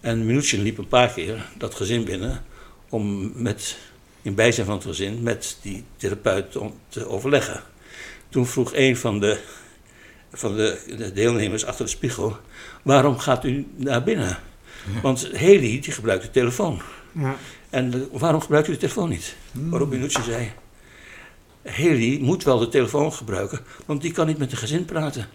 En 0.00 0.26
Minuchin 0.26 0.62
liep 0.62 0.78
een 0.78 0.88
paar 0.88 1.12
keer 1.12 1.46
dat 1.58 1.74
gezin 1.74 2.04
binnen 2.04 2.44
om 2.88 3.32
met, 3.42 3.78
in 4.22 4.34
bijzijn 4.34 4.66
van 4.66 4.74
het 4.74 4.84
gezin 4.84 5.22
met 5.22 5.58
die 5.62 5.84
therapeut 5.96 6.56
om 6.56 6.74
te 6.88 7.08
overleggen. 7.08 7.62
Toen 8.28 8.46
vroeg 8.46 8.72
een 8.74 8.96
van 8.96 9.20
de, 9.20 9.38
van 10.32 10.56
de, 10.56 10.94
de 10.96 11.12
deelnemers 11.12 11.64
achter 11.64 11.84
de 11.84 11.90
spiegel: 11.90 12.36
waarom 12.82 13.18
gaat 13.18 13.44
u 13.44 13.66
naar 13.76 14.02
binnen? 14.02 14.38
Want 15.02 15.28
Haley 15.32 15.58
die 15.58 15.92
gebruikt 15.92 16.22
de 16.22 16.30
telefoon. 16.30 16.80
Ja. 17.12 17.36
En 17.70 18.08
waarom 18.12 18.40
gebruikt 18.40 18.68
u 18.68 18.72
de 18.72 18.78
telefoon 18.78 19.08
niet? 19.08 19.36
Waarop 19.52 19.90
Minucci 19.90 20.22
zei: 20.22 20.50
Haley 21.64 22.18
moet 22.20 22.44
wel 22.44 22.58
de 22.58 22.68
telefoon 22.68 23.12
gebruiken, 23.12 23.60
want 23.86 24.02
die 24.02 24.12
kan 24.12 24.26
niet 24.26 24.38
met 24.38 24.52
een 24.52 24.58
gezin 24.58 24.84
praten. 24.84 25.28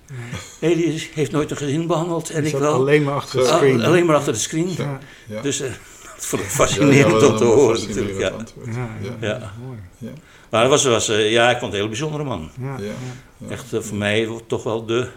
Haley 0.61 0.73
is- 0.75 1.09
heeft 1.13 1.31
nooit 1.31 1.51
een 1.51 1.57
gezin 1.57 1.87
behandeld 1.87 2.29
en 2.29 2.45
ik 2.45 2.55
wel. 2.55 2.73
alleen 2.73 3.03
maar 3.03 3.13
achter 3.15 3.39
het 3.39 3.49
Al- 3.49 3.57
screen. 3.57 3.81
alleen 3.85 4.05
maar 4.05 4.15
achter 4.15 4.33
de 4.33 4.39
screen. 4.39 4.69
Ja. 4.77 4.99
Ja. 5.27 5.41
Dus 5.41 5.57
dat 5.57 6.25
vond 6.25 6.41
ik 6.41 6.47
fascinerend 6.47 7.21
ja, 7.21 7.27
om 7.27 7.37
te 7.37 7.43
horen 7.43 7.79
natuurlijk. 7.87 8.19
Ja. 8.19 8.31
Ja, 8.65 8.71
Ja. 9.01 9.15
ja. 9.19 9.27
Ja. 9.27 9.53
Mooi. 9.65 9.77
Ja. 9.97 10.09
Maar 10.49 10.67
was, 10.69 10.83
was, 10.85 11.09
eh, 11.09 11.31
ja, 11.31 11.43
ik 11.49 11.57
vond 11.57 11.61
het 11.61 11.71
een 11.73 11.79
heel 11.79 11.87
bijzondere 11.87 12.23
man. 12.23 12.49
Ja. 12.61 12.77
Ja. 12.79 12.91
Ja. 13.37 13.49
Echt 13.49 13.73
eh, 13.73 13.79
voor 13.81 13.97
mij 13.97 14.29
toch 14.47 14.63
wel 14.63 14.85
de 14.85 15.07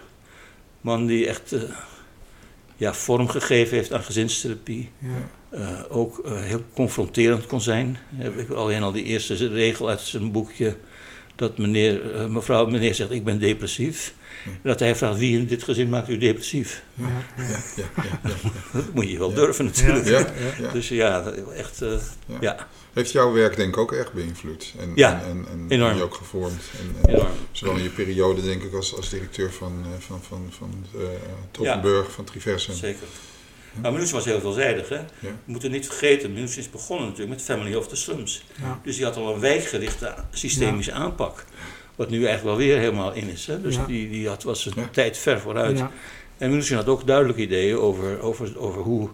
man 0.80 1.06
die 1.06 1.26
echt 1.28 1.54
ja, 2.82 2.94
vorm 2.94 3.28
gegeven 3.28 3.76
heeft 3.76 3.92
aan 3.92 4.02
gezinstherapie. 4.02 4.90
Ja. 4.98 5.08
Eh, 5.50 5.96
ook 5.96 6.18
eh, 6.18 6.40
heel 6.40 6.62
confronterend 6.74 7.46
kon 7.46 7.60
zijn. 7.60 7.98
Heb 8.14 8.36
ik 8.36 8.50
alleen 8.50 8.82
al 8.82 8.92
die 8.92 9.04
eerste 9.04 9.48
regel 9.48 9.88
uit 9.88 10.00
zijn 10.00 10.32
boekje. 10.32 10.76
Dat 11.34 11.58
meneer, 11.58 12.14
eh, 12.14 12.26
mevrouw, 12.26 12.66
meneer 12.66 12.94
zegt: 12.94 13.10
Ik 13.10 13.24
ben 13.24 13.38
depressief. 13.38 14.14
En 14.44 14.58
dat 14.62 14.78
hij 14.80 14.96
vraagt: 14.96 15.18
Wie 15.18 15.38
in 15.38 15.46
dit 15.46 15.62
gezin 15.62 15.88
maakt 15.88 16.08
u 16.08 16.18
depressief? 16.18 16.82
Ja. 16.94 17.06
Ja. 17.36 17.44
Ja, 17.48 17.58
ja, 17.76 17.84
ja, 18.02 18.32
ja. 18.32 18.50
Dat 18.72 18.94
moet 18.94 19.10
je 19.10 19.18
wel 19.18 19.32
durven, 19.34 19.64
natuurlijk. 19.64 20.06
Ja, 20.06 20.18
ja. 20.58 20.72
Dus 20.72 20.88
ja, 20.88 21.24
echt. 21.56 21.82
eh, 21.82 21.90
Ja. 22.26 22.36
ja. 22.40 22.68
Heeft 22.92 23.12
jouw 23.12 23.32
werk 23.32 23.56
denk 23.56 23.68
ik 23.68 23.76
ook 23.80 23.92
echt 23.92 24.12
beïnvloed? 24.12 24.72
En, 24.78 24.92
Ja, 24.94 25.22
en, 25.22 25.30
en, 25.30 25.46
en 25.52 25.64
enorm. 25.68 25.96
je 25.96 26.02
ook 26.02 26.14
gevormd? 26.14 26.62
En, 26.80 26.94
en 27.02 27.14
enorm. 27.14 27.30
Zowel 27.52 27.76
in 27.76 27.82
je 27.82 27.88
periode 27.88 28.42
denk 28.42 28.62
ik 28.62 28.74
als, 28.74 28.96
als 28.96 29.08
directeur 29.08 29.52
van, 29.52 29.84
eh, 29.84 30.00
van, 30.06 30.20
van, 30.28 30.46
van 30.58 30.84
eh 30.94 31.00
Toppenburg, 31.50 32.12
van 32.12 32.24
Triversum. 32.24 32.74
Zeker. 32.74 33.06
Maar 33.82 34.10
was 34.10 34.24
heel 34.24 34.40
veelzijdig. 34.40 34.88
Hè? 34.88 35.00
We 35.20 35.28
moeten 35.44 35.70
niet 35.70 35.86
vergeten, 35.86 36.32
Minucci 36.32 36.58
is 36.58 36.70
begonnen 36.70 37.06
natuurlijk 37.08 37.36
met 37.36 37.44
Family 37.44 37.74
of 37.74 37.88
the 37.88 37.96
Slums. 37.96 38.44
Ja. 38.60 38.80
Dus 38.84 38.96
die 38.96 39.04
had 39.04 39.16
al 39.16 39.34
een 39.34 39.40
wijkgerichte 39.40 40.14
systemische 40.30 40.92
aanpak. 40.92 41.44
Wat 41.96 42.10
nu 42.10 42.16
eigenlijk 42.16 42.44
wel 42.44 42.66
weer 42.66 42.78
helemaal 42.78 43.12
in 43.12 43.28
is. 43.28 43.46
Hè? 43.46 43.60
Dus 43.60 43.74
Ja. 43.76 43.84
die, 43.86 44.10
die 44.10 44.28
had, 44.28 44.42
was 44.42 44.66
een 44.66 44.72
Ja. 44.76 44.88
tijd 44.92 45.18
ver 45.18 45.40
vooruit. 45.40 45.78
Ja. 45.78 45.90
En 46.38 46.50
Minucci 46.50 46.74
had 46.74 46.86
ook 46.88 47.06
duidelijke 47.06 47.42
ideeën 47.42 47.76
over, 47.78 48.20
over, 48.20 48.58
over 48.58 48.80
hoe 48.82 49.08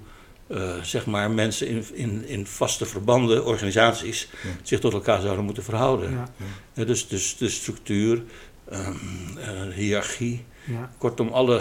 eh, 0.46 0.72
zeg 0.82 1.06
maar 1.06 1.30
mensen 1.30 1.66
in, 1.68 1.84
in, 1.92 2.24
in 2.26 2.46
vaste 2.46 2.86
verbanden, 2.86 3.44
organisaties, 3.44 4.28
Ja. 4.42 4.48
zich 4.62 4.80
tot 4.80 4.92
elkaar 4.92 5.20
zouden 5.20 5.44
moeten 5.44 5.62
verhouden. 5.62 6.10
Ja. 6.74 6.84
Dus, 6.84 7.08
dus 7.08 7.36
de 7.36 7.48
structuur, 7.48 8.22
ehm, 8.70 8.92
eh, 9.38 9.74
hiërarchie, 9.74 10.44
Ja. 10.64 10.90
kortom 10.98 11.28
alle 11.28 11.60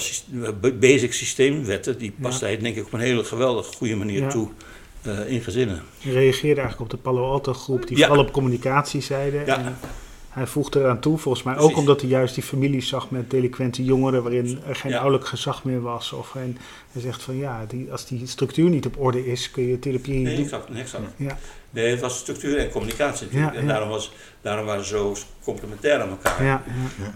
basic 0.79 1.13
systeemwetten, 1.13 1.97
die 1.97 2.13
past 2.21 2.39
Ja. 2.39 2.45
hij 2.45 2.57
denk 2.57 2.75
ik 2.75 2.85
op 2.85 2.93
een 2.93 2.99
hele 2.99 3.23
geweldige 3.23 3.73
goede 3.73 3.95
manier 3.95 4.21
Ja. 4.21 4.29
toe 4.29 4.49
eh, 5.01 5.29
in 5.29 5.41
gezinnen. 5.41 5.81
Je 5.97 6.11
reageerde 6.11 6.61
eigenlijk 6.61 6.79
op 6.79 6.89
de 6.89 7.03
Palo 7.03 7.31
Alto 7.31 7.53
groep 7.53 7.87
die 7.87 7.97
Ja. 7.97 8.07
vooral 8.07 8.25
op 8.25 8.31
communicatie 8.31 9.01
zeiden. 9.01 9.45
Ja. 9.45 9.57
En 9.57 9.77
hij 10.37 10.47
voegde 10.47 10.79
eraan 10.79 10.99
toe, 10.99 11.17
volgens 11.17 11.43
mij 11.43 11.57
ook 11.57 11.77
omdat 11.77 12.01
hij 12.01 12.09
juist 12.09 12.33
die 12.35 12.43
families 12.43 12.87
zag 12.87 13.09
met 13.11 13.29
delinquente 13.31 13.83
jongeren 13.83 14.23
waarin 14.23 14.59
er 14.67 14.75
geen 14.75 14.91
Ja. 14.91 14.97
ouderlijk 14.97 15.27
gezag 15.27 15.63
meer 15.63 15.81
was. 15.81 16.11
Of 16.13 16.29
geen, 16.29 16.57
hij 16.91 17.01
zegt 17.01 17.23
van 17.23 17.37
ja, 17.37 17.65
die, 17.67 17.91
als 17.91 18.05
die 18.07 18.27
structuur 18.27 18.69
niet 18.69 18.85
op 18.85 18.99
orde 18.99 19.25
is, 19.31 19.51
kun 19.51 19.63
je 19.67 19.79
therapie 19.79 20.13
niet 20.13 20.23
Nee, 20.23 20.37
exact. 20.37 20.69
Nee, 20.69 20.81
exact. 20.81 21.03
Ja. 21.15 21.37
nee, 21.69 21.89
het 21.91 21.99
was 21.99 22.17
structuur 22.17 22.57
en 22.57 22.69
communicatie 22.69 23.25
natuurlijk. 23.25 23.53
Ja, 23.53 23.59
en 23.59 23.65
ja. 23.65 23.71
daarom, 23.71 23.89
was, 23.89 24.11
daarom 24.41 24.65
waren 24.65 24.83
ze 24.85 24.89
zo 24.89 25.15
complementair 25.43 26.01
aan 26.01 26.09
elkaar. 26.09 26.43
Ja, 26.43 26.63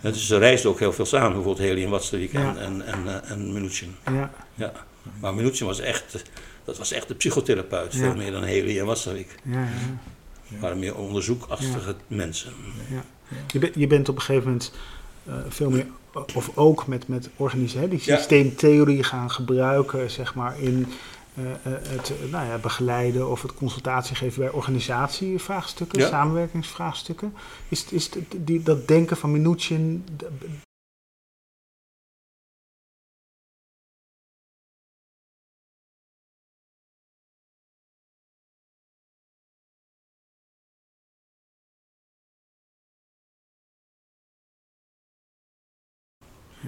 En 0.02 0.12
dus 0.12 0.28
ze 0.28 0.38
reisden 0.38 0.72
ook 0.72 0.80
heel 0.80 0.94
veel 0.94 1.06
samen, 1.06 1.34
bijvoorbeeld 1.34 1.68
Heli 1.68 1.84
en 1.84 1.90
Watsterwijk 1.90 2.32
Ja. 2.32 2.56
en, 2.56 2.58
en, 2.58 2.86
en, 2.86 3.08
eh, 3.24 3.32
en 3.32 3.54
Minuchin. 3.54 3.96
ja, 4.06 4.12
ja, 4.14 4.30
Ja. 4.56 4.72
Maar 5.20 5.34
Minuchin 5.34 5.66
was 5.66 5.80
echt, 5.80 6.24
dat 6.64 6.78
was 6.78 6.92
echt 6.92 7.08
de 7.08 7.16
psychotherapeut, 7.16 7.94
Ja. 7.94 8.00
veel 8.00 8.16
meer 8.16 8.32
dan 8.32 8.44
Heli 8.44 8.80
en 8.80 8.86
Watsterwijk. 8.86 9.36
ja, 9.44 9.68
ja. 10.54 10.60
waren 10.60 10.80
meer 10.80 10.96
onderzoekachtige 10.96 11.96
mensen. 12.08 12.54
Je, 13.52 13.60
bent 13.60 13.76
je 13.76 13.88
bent 13.88 14.10
op 14.10 14.16
een 14.16 14.22
gegeven 14.22 14.48
moment 14.48 14.72
eh, 15.26 15.34
veel 15.50 15.70
meer, 15.70 15.86
of 16.34 16.52
ook 16.58 16.88
met, 16.88 17.08
met 17.08 17.30
organisatie, 17.36 17.90
die 17.90 18.02
Ja. 18.04 18.18
systeemtheorie 18.18 19.04
gaan 19.04 19.32
gebruiken, 19.32 20.12
zeg 20.12 20.36
maar, 20.36 20.60
in 20.60 20.88
eh, 21.34 21.44
eh, 21.52 21.58
het 21.64 22.12
nou 22.32 22.48
ja, 22.48 22.58
begeleiden 22.58 23.30
of 23.30 23.42
het 23.42 23.54
consultatie 23.54 24.16
geven 24.16 24.42
bij 24.42 24.52
organisatievraagstukken, 24.52 26.00
Ja. 26.00 26.08
samenwerkingsvraagstukken. 26.08 27.34
Is, 27.70 27.86
is 27.90 28.10
die, 28.38 28.64
dat 28.64 28.88
denken 28.88 29.18
van 29.18 29.32
Minuchin, 29.32 30.06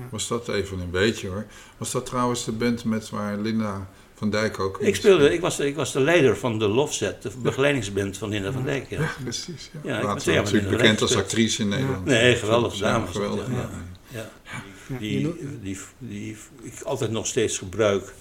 Was 0.10 0.28
dat 0.28 0.50
even 0.50 0.80
een 0.80 0.90
beetje 0.92 1.28
hoor. 1.28 1.46
Was 1.78 1.92
dat 1.92 2.06
trouwens 2.06 2.46
de 2.46 2.52
band 2.52 2.84
met 2.84 3.10
waar 3.10 3.38
Linda 3.38 3.88
van 4.16 4.30
Dijk 4.30 4.60
ook 4.60 4.80
in 4.80 4.88
Ik, 4.88 4.96
speelde, 4.96 5.34
ik, 5.34 5.42
was, 5.42 5.58
de- 5.58 5.68
ik 5.68 5.76
was 5.76 5.92
de 5.94 6.00
leider 6.00 6.38
van 6.38 6.60
de 6.60 6.68
Lofzet, 6.68 7.22
de 7.22 7.30
begeleidingsband 7.38 8.18
van 8.18 8.30
Linda 8.30 8.52
van 8.52 8.64
Dijk. 8.64 8.90
Ja. 8.90 9.00
Ja, 9.02 9.12
precies. 9.24 9.70
Ja. 9.84 9.98
Ja, 9.98 10.04
Later 10.04 10.34
natuurlijk 10.34 10.70
bekend 10.70 11.02
als 11.02 11.16
actrice 11.16 11.62
in 11.62 11.68
Nederland. 11.68 12.06
Nee, 12.06 12.36
geweldige 12.36 12.78
Ja, 12.78 12.82
dame. 12.92 13.08
Geweldig. 13.08 13.48
Ja. 13.48 13.54
ja. 13.54 13.70
Ja. 14.08 14.30
ja, 14.88 14.98
Die, 14.98 15.36
die, 15.62 15.80
die 15.98 16.38
ik 16.62 16.82
altijd 16.82 17.12
nog 17.12 17.28
steeds 17.28 17.58
gebruik 17.58 18.14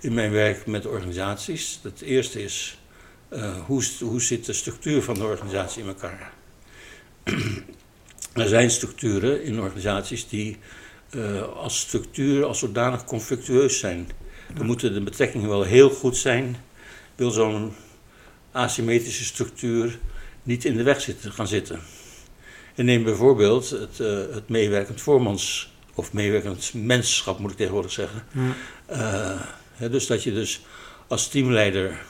in 0.00 0.14
mijn 0.14 0.30
werk 0.30 0.66
met 0.66 0.86
organisaties. 0.86 1.80
Het 1.82 2.00
eerste 2.00 2.42
is, 2.42 2.78
eh, 3.28 3.56
hoe, 3.66 3.84
hoe 4.00 4.22
zit 4.22 4.46
de 4.46 4.52
structuur 4.52 5.02
van 5.02 5.14
de 5.14 5.24
organisatie 5.24 5.82
in 5.82 5.88
elkaar? 5.88 6.32
er 8.32 8.48
zijn 8.48 8.70
structuren 8.70 9.42
in 9.44 9.60
organisaties 9.60 10.28
die 10.28 10.58
eh, 11.10 11.42
als 11.56 11.78
structuur 11.78 12.44
als 12.44 12.58
zodanig 12.58 13.04
conflictueus 13.04 13.78
zijn. 13.78 14.08
Dan 14.54 14.66
moeten 14.66 14.94
de 14.94 15.00
betrekkingen 15.00 15.48
wel 15.48 15.62
heel 15.62 15.90
goed 15.90 16.16
zijn. 16.16 16.56
Wil 17.14 17.30
zo'n 17.30 17.72
asymmetrische 18.52 19.24
structuur 19.24 19.98
niet 20.42 20.64
in 20.64 20.76
de 20.76 20.82
weg 20.82 21.00
zitten, 21.00 21.32
gaan 21.32 21.48
zitten. 21.48 21.80
En 22.74 22.84
neem 22.84 23.02
bijvoorbeeld 23.02 23.70
het, 23.70 24.00
eh, 24.00 24.34
het 24.34 24.48
meewerkend 24.48 25.00
voormans, 25.00 25.72
of 25.94 26.12
meewerkend 26.12 26.74
menschap 26.74 27.38
moet 27.38 27.50
ik 27.50 27.56
tegenwoordig 27.56 27.92
zeggen. 27.92 28.24
ja, 28.32 28.54
Eh, 28.86 29.40
hè, 29.74 29.90
dus 29.90 30.06
dat 30.06 30.22
je 30.22 30.32
dus 30.32 30.60
als 31.06 31.28
teamleider 31.28 32.02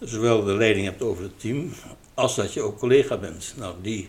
zowel 0.00 0.44
de 0.44 0.54
leiding 0.54 0.86
hebt 0.86 1.02
over 1.02 1.22
het 1.22 1.40
team, 1.40 1.72
als 2.14 2.36
dat 2.36 2.52
je 2.52 2.60
ook 2.60 2.78
collega 2.78 3.16
bent. 3.16 3.54
Nou, 3.56 3.74
die, 3.82 4.08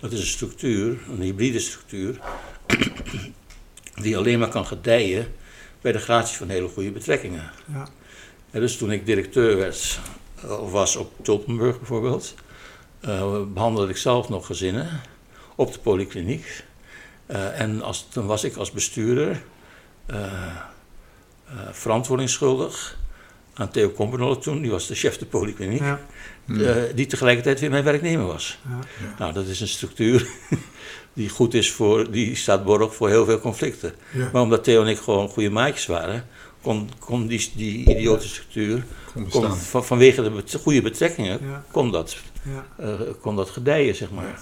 dat 0.00 0.12
is 0.12 0.20
een 0.20 0.26
structuur, 0.26 0.98
een 1.08 1.20
hybride 1.20 1.58
structuur, 1.58 2.20
die 3.94 4.16
alleen 4.16 4.38
maar 4.38 4.48
kan 4.48 4.66
gedijen 4.66 5.32
bij 5.80 5.92
de 5.92 5.98
gratie 5.98 6.36
van 6.36 6.48
hele 6.48 6.68
goede 6.68 6.90
betrekkingen. 6.90 7.50
ja, 7.72 7.88
En 8.50 8.60
dus 8.60 8.76
toen 8.76 8.92
ik 8.92 9.06
directeur 9.06 9.56
werd, 9.56 10.00
eh, 10.42 10.60
of 10.60 10.72
was 10.72 10.96
op 10.96 11.12
Tulpenburg 11.22 11.76
bijvoorbeeld, 11.78 12.34
eh, 13.00 13.42
behandelde 13.46 13.90
ik 13.90 13.96
zelf 13.96 14.28
nog 14.28 14.46
gezinnen 14.46 15.00
op 15.54 15.72
de 15.72 15.78
polykliniek. 15.78 16.64
Eh, 17.26 17.60
en 17.60 17.82
als, 17.82 18.06
dan 18.12 18.26
was 18.26 18.44
ik 18.44 18.56
als 18.56 18.70
bestuurder 18.70 19.42
eh, 20.06 20.24
eh, 21.46 21.54
verantwoordingsschuldig 21.70 22.98
aan 23.54 23.70
Theo 23.70 23.88
Kompernolle 23.88 24.38
toen, 24.38 24.62
die 24.62 24.70
was 24.70 24.86
de 24.86 24.94
chef 24.94 25.18
de 25.18 25.26
polykliniek, 25.26 25.80
ja, 25.80 26.00
eh, 26.46 26.74
die 26.94 27.06
tegelijkertijd 27.06 27.60
weer 27.60 27.70
mijn 27.70 27.84
werknemer 27.84 28.26
was. 28.26 28.58
ja. 28.68 29.14
Nou, 29.18 29.32
dat 29.32 29.46
is 29.46 29.60
een 29.60 29.68
structuur 29.68 30.26
die 31.12 31.28
goed 31.28 31.54
is 31.54 31.70
voor, 31.72 32.10
die 32.10 32.34
staat 32.36 32.64
borg 32.64 32.94
voor 32.94 33.08
heel 33.08 33.24
veel 33.24 33.40
conflicten. 33.40 33.94
Ja, 34.12 34.28
Maar 34.32 34.42
omdat 34.42 34.64
Theo 34.64 34.82
en 34.82 34.88
ik 34.88 34.98
gewoon 34.98 35.28
goede 35.28 35.50
maatjes 35.50 35.86
waren, 35.86 36.26
kon, 36.62 36.90
kon 36.98 37.26
die, 37.26 37.50
die 37.54 37.88
idiote 37.90 38.28
structuur, 38.28 38.84
kon 39.14 39.28
kon, 39.28 39.40
bestaan. 39.40 39.56
van, 39.58 39.84
vanwege 39.84 40.22
de 40.22 40.30
bet- 40.30 40.58
goede 40.62 40.82
betrekkingen, 40.82 41.38
Ja. 41.42 41.64
kon 41.70 41.90
dat, 41.92 42.16
ja, 42.42 42.84
eh, 42.84 42.94
kon 43.20 43.36
dat 43.36 43.50
gedijen, 43.50 43.94
zeg 43.94 44.10
maar. 44.10 44.40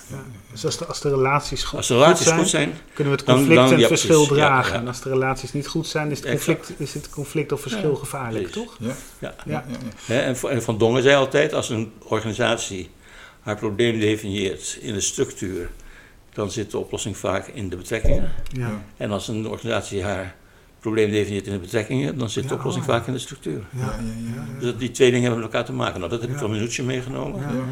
Dus 0.52 0.64
als 0.64 0.78
de, 0.78 0.84
als 0.86 1.00
de 1.00 1.08
relaties 1.08 1.62
goed, 1.64 1.78
Als 1.78 1.86
de 1.88 1.94
relaties 1.94 2.18
goed 2.18 2.26
zijn, 2.26 2.38
goed 2.40 2.48
zijn, 2.48 2.72
kunnen 2.94 3.12
we 3.12 3.18
het 3.18 3.28
conflict 3.28 3.54
dan- 3.70 3.72
en 3.80 3.86
verschil 3.88 4.26
dragen. 4.26 4.74
En 4.74 4.88
als 4.88 5.00
de 5.02 5.08
relaties 5.08 5.52
niet 5.52 5.66
goed 5.66 5.86
zijn, 5.86 6.10
is 6.10 6.18
het 6.20 6.28
conflict, 6.30 6.72
is 6.76 6.94
het 6.94 7.10
conflict 7.10 7.52
of 7.52 7.60
verschil 7.60 7.94
gevaarlijk, 7.96 8.48
toch? 8.48 8.76
Ja, 9.18 9.34
ja. 9.46 9.64
En, 10.08 10.36
Van- 10.36 10.50
en 10.50 10.62
Van 10.62 10.78
Dongen 10.78 11.02
zei 11.02 11.16
altijd, 11.16 11.52
als 11.52 11.68
een 11.70 11.92
organisatie 12.04 12.90
haar 13.40 13.56
probleem 13.56 13.98
definieert 14.00 14.78
in 14.80 14.94
de 14.94 15.00
structuur, 15.00 15.70
dan 16.32 16.50
zit 16.50 16.70
de 16.70 16.78
oplossing 16.78 17.16
vaak 17.16 17.46
in 17.46 17.68
de 17.68 17.76
betrekkingen. 17.76 18.32
Ja. 18.52 18.84
En 18.96 19.10
als 19.10 19.28
een 19.28 19.46
organisatie 19.48 20.02
haar 20.02 20.34
probleem 20.80 21.10
definieert 21.10 21.46
in 21.46 21.52
de 21.52 21.58
betrekkingen, 21.58 22.18
dan 22.18 22.30
zit 22.30 22.42
de 22.42 22.48
Ja, 22.48 22.54
oplossing 22.54 22.84
oh, 22.84 22.90
ja. 22.90 22.98
vaak 22.98 23.06
in 23.06 23.12
de 23.12 23.18
structuur. 23.18 23.64
Ja, 23.70 23.80
ja, 23.84 24.34
ja. 24.34 24.44
Dus 24.54 24.64
dat- 24.64 24.78
die 24.78 24.90
twee 24.90 25.10
dingen 25.10 25.24
hebben 25.24 25.40
met 25.42 25.52
elkaar 25.52 25.66
te 25.66 25.72
maken. 25.72 25.98
Nou, 25.98 26.10
dat 26.10 26.20
heb 26.20 26.30
ik 26.30 26.36
van 26.36 26.50
Minuutje 26.50 26.82
meegenomen. 26.82 27.40
Ja. 27.40 27.52
Ja. 27.52 27.64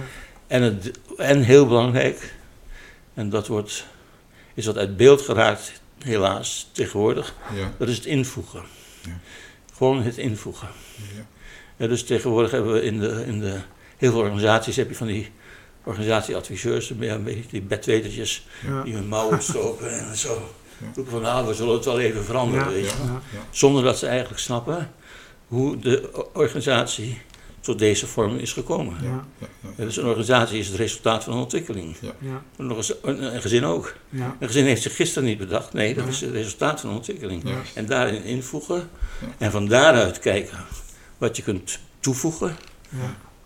En, 0.47 0.63
het, 0.63 0.91
en 1.17 1.43
heel 1.43 1.67
belangrijk, 1.67 2.35
en 3.15 3.31
dat 3.31 3.47
wordt, 3.47 3.87
is 4.55 4.67
wat 4.67 4.77
uit 4.77 4.97
beeld 4.97 5.21
geraakt, 5.23 5.81
helaas, 5.99 6.69
tegenwoordig, 6.73 7.35
ja. 7.55 7.73
dat 7.79 7.89
is 7.89 7.97
het 7.97 8.05
invoegen. 8.07 8.63
Ja. 9.03 9.19
Gewoon 9.77 10.03
het 10.03 10.17
invoegen. 10.17 10.69
ja. 10.97 11.25
Ja, 11.77 11.87
dus 11.87 12.05
tegenwoordig 12.05 12.51
hebben 12.51 12.73
we 12.73 12.83
in 12.83 12.99
de, 13.01 13.25
in 13.27 13.41
de 13.41 13.59
heel 13.97 14.11
veel 14.11 14.21
organisaties 14.21 14.77
heb 14.77 14.89
je 14.89 14.95
van 14.95 15.07
die 15.07 15.31
organisatieadviseurs, 15.87 16.93
ja, 16.99 17.15
een 17.15 17.25
beetje 17.25 17.43
die 17.51 17.63
bedwetertjes, 17.63 18.47
Ja. 18.67 18.83
die 18.83 18.95
hun 18.95 19.09
mouw 19.09 19.33
opstoken 19.33 19.99
en 19.99 20.17
zo 20.17 20.49
Ja. 20.79 20.87
roepen 20.95 21.13
van 21.13 21.23
nou, 21.23 21.47
we 21.47 21.55
zullen 21.55 21.75
het 21.75 21.85
wel 21.85 22.01
even 22.01 22.25
veranderen, 22.25 22.67
Ja. 22.67 22.73
weet 22.73 22.91
je. 22.91 22.97
Ja. 22.97 23.05
Ja. 23.05 23.21
Ja. 23.33 23.39
Zonder 23.51 23.83
dat 23.83 23.99
ze 23.99 24.07
eigenlijk 24.07 24.41
snappen 24.41 24.91
hoe 25.47 25.79
de 25.79 26.11
organisatie 26.33 27.21
tot 27.61 27.79
deze 27.79 28.07
vorm 28.07 28.37
is 28.37 28.53
gekomen. 28.53 28.97
Ja. 29.03 29.09
Ja, 29.09 29.25
ja. 29.39 29.69
Ja, 29.77 29.85
dus 29.85 29.97
een 29.97 30.07
organisatie 30.07 30.59
is 30.59 30.67
het 30.67 30.77
resultaat 30.77 31.25
van 31.25 31.33
een 31.33 31.39
ontwikkeling. 31.39 31.97
Ja. 32.01 32.43
Nog 32.57 32.77
eens, 32.77 32.93
een, 33.03 33.35
een 33.35 33.41
gezin 33.41 33.65
ook. 33.65 33.95
Ja. 34.09 34.37
Een 34.41 34.47
gezin 34.47 34.65
heeft 34.65 34.83
zich 34.83 34.97
gisteren 34.97 35.29
niet 35.29 35.39
bedacht. 35.39 35.73
Nee, 35.73 35.95
dat 35.95 36.05
Ja. 36.05 36.11
is 36.11 36.21
het 36.21 36.31
resultaat 36.31 36.81
van 36.81 36.91
een 36.91 36.97
ontwikkeling. 36.97 37.49
Ja. 37.49 37.57
En 37.75 37.87
daarin 37.87 38.25
invoegen. 38.25 38.89
Ja. 39.21 39.27
En 39.39 39.51
van 39.51 39.67
daaruit 39.67 40.19
kijken 40.19 40.59
wat 41.19 41.37
je 41.37 41.43
kunt 41.43 41.79
toevoegen. 42.01 42.57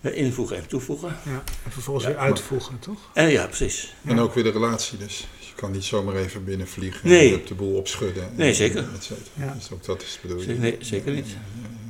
Ja, 0.00 0.10
Invoegen 0.10 0.56
en 0.56 0.66
toevoegen. 0.66 1.16
Ja. 1.24 1.42
En 1.64 1.70
vervolgens 1.72 2.04
Ja. 2.06 2.10
weer 2.12 2.20
uitvoegen, 2.20 2.78
toch? 2.78 2.98
En 3.14 3.28
ja, 3.30 3.46
precies. 3.46 3.94
En 4.04 4.18
ook 4.18 4.34
weer 4.34 4.44
de 4.44 4.50
relatie 4.50 4.98
dus. 4.98 5.26
Je 5.38 5.52
kan 5.54 5.70
niet 5.70 5.84
zomaar 5.84 6.16
even 6.16 6.44
binnenvliegen 6.44 7.08
Nee. 7.08 7.32
en 7.34 7.40
de 7.46 7.54
boel 7.54 7.76
opschudden. 7.76 8.22
en- 8.22 8.32
Nee, 8.36 8.54
zeker. 8.54 8.78
et 8.94 9.02
cetera. 9.04 9.30
Ja. 9.46 9.52
Dus 9.54 9.70
ook 9.72 9.84
dat 9.84 10.02
is 10.02 10.18
de 10.22 10.28
bedoeling. 10.28 10.58
Nee, 10.58 10.76
zeker 10.80 11.12
niet. 11.12 11.26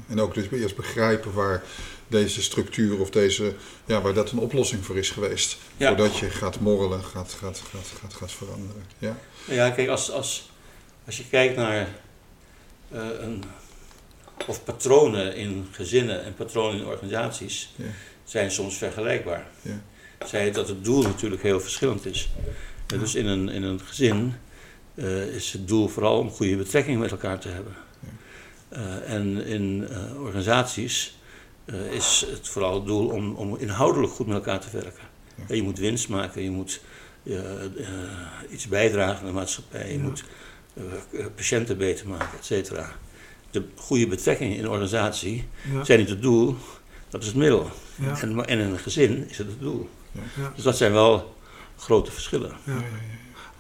En 0.09 0.21
ook 0.21 0.35
dus 0.35 0.47
eerst 0.51 0.77
begrijpen 0.77 1.33
waar 1.33 1.63
deze 2.09 2.43
structuur 2.43 3.01
of 3.01 3.11
deze, 3.11 3.55
ja, 3.85 4.01
waar 4.01 4.15
dat 4.15 4.31
een 4.31 4.39
oplossing 4.39 4.85
voor 4.85 4.97
is 4.99 5.11
geweest. 5.11 5.57
Ja. 5.77 5.89
Voordat 5.89 6.17
je 6.19 6.31
gaat 6.31 6.61
morrelen, 6.61 7.05
gaat, 7.05 7.33
gaat, 7.39 7.63
gaat, 7.71 7.93
gaat, 8.01 8.15
gaat 8.15 8.33
veranderen. 8.33 8.83
Ja. 8.99 9.17
Ja, 9.45 9.71
kijk, 9.71 9.89
als, 9.89 10.11
als, 10.11 10.51
als 11.07 11.17
je 11.17 11.25
kijkt 11.31 11.57
naar 11.57 11.89
eh, 12.89 13.01
een, 13.21 13.45
of 14.47 14.65
patronen 14.65 15.37
in 15.37 15.67
gezinnen 15.71 16.25
en 16.25 16.35
patronen 16.35 16.81
in 16.81 16.87
organisaties, 16.87 17.73
Ja. 17.77 17.85
zijn 18.25 18.51
soms 18.51 18.77
vergelijkbaar. 18.77 19.47
Ja. 19.63 19.81
Zij 20.27 20.51
dat 20.51 20.69
het 20.69 20.85
doel 20.85 21.03
natuurlijk 21.03 21.43
heel 21.43 21.61
verschillend 21.61 22.07
is. 22.07 22.31
Dus 22.87 23.15
in 23.15 23.27
een, 23.27 23.49
in 23.49 23.63
een 23.63 23.81
gezin 23.81 24.35
eh, 24.95 25.27
is 25.27 25.53
het 25.53 25.69
doel 25.69 25.89
vooral 25.89 26.19
om 26.19 26.31
goede 26.31 26.57
betrekkingen 26.57 27.01
met 27.01 27.11
elkaar 27.11 27.39
te 27.39 27.49
hebben. 27.49 27.75
Eh, 28.69 29.13
en 29.13 29.45
in 29.45 29.89
eh, 29.91 30.23
organisaties 30.23 31.19
is 31.91 32.27
het 32.31 32.49
vooral 32.49 32.75
het 32.75 32.87
doel 32.87 33.09
om, 33.09 33.35
om 33.35 33.57
inhoudelijk 33.57 34.13
goed 34.13 34.27
met 34.27 34.37
elkaar 34.37 34.61
te 34.61 34.71
werken. 34.73 35.09
Je 35.49 35.63
moet 35.63 35.79
winst 35.79 36.09
maken, 36.09 36.43
je 36.43 36.51
moet 36.51 36.81
iets 38.51 38.67
bijdragen 38.69 39.19
aan 39.19 39.27
de 39.27 39.33
maatschappij, 39.33 39.93
je 39.93 39.99
moet 39.99 40.25
patiënten 41.35 41.79
beter 41.79 42.09
maken, 42.09 42.39
et 42.39 42.45
cetera. 42.45 42.93
De 43.51 43.65
goede 43.77 44.07
betrekkingen 44.07 44.57
in 44.57 44.65
een 44.65 44.71
organisatie 44.71 45.45
Ja. 45.73 45.85
zijn 45.85 45.99
niet 45.99 46.09
het 46.09 46.23
doel, 46.23 46.57
dat 47.09 47.21
is 47.21 47.27
het 47.27 47.37
middel. 47.37 47.71
Ja. 47.95 48.21
En, 48.21 48.45
en 48.47 48.59
in 48.59 48.71
een 48.71 48.79
gezin 48.79 49.29
is 49.29 49.39
het 49.39 49.47
het 49.47 49.61
doel. 49.61 49.89
Ja. 50.13 50.53
Dus 50.55 50.65
dat 50.65 50.77
zijn 50.77 50.93
wel 50.93 51.35
grote 51.77 52.11
verschillen. 52.11 52.53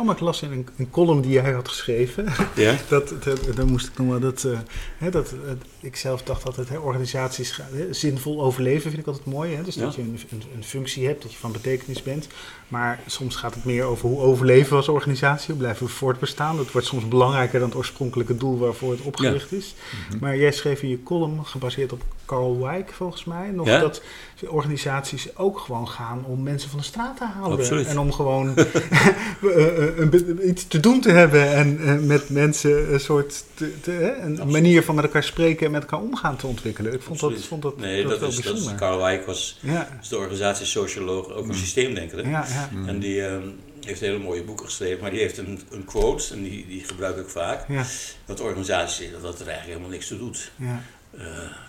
Oh, 0.00 0.06
maar 0.06 0.14
ik 0.14 0.20
las 0.20 0.42
in 0.42 0.52
een, 0.52 0.68
een 0.76 0.90
column 0.90 1.20
die 1.20 1.30
jij 1.30 1.52
had 1.52 1.68
geschreven. 1.68 2.26
Ja? 2.54 2.76
Dat, 2.88 3.14
dat, 3.54 3.66
moest 3.66 3.86
ik 3.86 3.98
noemen 3.98 4.20
dat, 4.20 4.44
eh, 4.44 4.58
hè, 4.98 5.10
dat 5.10 5.32
eh, 5.32 5.52
ik 5.80 5.96
zelf 5.96 6.22
dacht 6.22 6.42
dat 6.42 6.56
het 6.56 6.78
organisaties 6.78 7.60
hè, 7.72 7.92
zinvol 7.92 8.42
overleven 8.42 8.90
vind 8.90 9.02
ik 9.02 9.06
altijd 9.06 9.26
mooi. 9.26 9.54
Hè? 9.54 9.62
Dus 9.62 9.74
dat 9.74 9.94
je 9.94 10.02
een, 10.02 10.20
een, 10.30 10.42
een 10.56 10.64
functie 10.64 11.06
hebt, 11.06 11.22
dat 11.22 11.32
je 11.32 11.38
van 11.38 11.52
betekenis 11.52 12.02
bent. 12.02 12.26
Maar 12.68 13.00
soms 13.06 13.36
gaat 13.36 13.54
het 13.54 13.64
meer 13.64 13.84
over 13.84 14.08
hoe 14.08 14.18
overleven 14.18 14.70
we 14.70 14.76
als 14.76 14.88
organisatie, 14.88 15.50
hoe 15.50 15.60
blijven 15.60 15.86
we 15.86 15.92
voortbestaan. 15.92 16.56
Dat 16.56 16.72
wordt 16.72 16.86
soms 16.86 17.08
belangrijker 17.08 17.58
dan 17.58 17.68
het 17.68 17.78
oorspronkelijke 17.78 18.36
doel 18.36 18.58
waarvoor 18.58 18.90
het 18.90 19.00
opgericht 19.00 19.52
is. 19.52 19.74
Mhm. 20.08 20.18
Maar 20.20 20.36
jij 20.36 20.52
schreef 20.52 20.82
in 20.82 20.88
je 20.88 21.02
column, 21.02 21.46
gebaseerd 21.46 21.92
op 21.92 22.02
Carl 22.30 22.60
Wijk 22.60 22.92
volgens 22.92 23.24
mij, 23.24 23.50
nog 23.50 23.66
Ja. 23.66 23.78
dat 23.80 24.02
organisaties 24.48 25.36
ook 25.36 25.58
gewoon 25.58 25.88
gaan 25.88 26.24
om 26.26 26.42
mensen 26.42 26.70
van 26.70 26.78
de 26.78 26.84
straat 26.84 27.16
te. 27.16 27.24
Absoluut. 27.42 27.86
En 27.86 27.98
om 27.98 28.12
gewoon 28.12 28.54
eh, 28.56 29.98
eh, 29.98 30.48
iets 30.48 30.66
te 30.68 30.80
doen 30.80 31.00
te 31.00 31.10
hebben 31.10 31.52
en 31.54 31.80
eh, 31.84 31.98
met 31.98 32.28
mensen 32.30 32.92
een 32.92 33.00
soort 33.00 33.44
te, 33.54 33.80
te- 33.80 33.90
hè, 33.90 34.20
een 34.20 34.50
manier 34.50 34.82
van 34.82 34.94
met 34.94 35.04
elkaar 35.04 35.22
spreken 35.24 35.66
en 35.66 35.72
met 35.72 35.82
elkaar 35.82 36.00
omgaan 36.00 36.36
te 36.36 36.46
ontwikkelen. 36.46 36.92
Ik 36.92 37.02
vond 37.02 37.20
dat, 37.20 37.40
vond 37.44 37.62
dat, 37.62 37.76
Nee, 37.76 38.02
dat 38.06 38.20
dat, 38.20 38.28
is, 38.32 38.40
dat 38.40 38.56
is. 38.56 38.74
Karl 38.76 38.98
Wijk 38.98 39.26
was 39.26 39.58
ja, 39.60 39.88
is 40.02 40.08
de 40.08 40.16
organisatiesocioloog, 40.16 41.30
ook 41.32 41.48
een 41.48 41.54
systeemdenker. 41.54 42.18
hè? 42.24 42.30
ja, 42.30 42.44
ja, 42.48 42.68
Mhm. 42.72 42.88
En 42.88 42.98
die 42.98 43.26
ehm, 43.26 43.42
heeft 43.80 44.00
hele 44.00 44.18
mooie 44.18 44.42
boeken 44.42 44.64
geschreven, 44.66 45.00
maar 45.00 45.10
die 45.10 45.20
heeft 45.20 45.38
een, 45.38 45.60
een 45.70 45.84
quote, 45.84 46.34
en 46.34 46.42
die, 46.42 46.66
die 46.68 46.84
gebruik 46.84 47.16
ik 47.16 47.28
vaak, 47.28 47.64
ja, 47.68 47.84
dat 48.26 48.40
organisaties 48.40 49.10
dat 49.12 49.22
het 49.22 49.40
er 49.40 49.46
eigenlijk 49.46 49.66
helemaal 49.66 49.88
niks 49.90 50.06
toe 50.08 50.18
doet. 50.18 50.50
ja, 50.56 50.82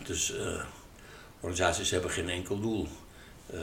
dus 0.04 0.36
eh, 0.36 0.46
organisaties 1.40 1.90
hebben 1.92 2.12
geen 2.12 2.30
enkel 2.30 2.60
doel. 2.60 2.88
Eh, 3.54 3.60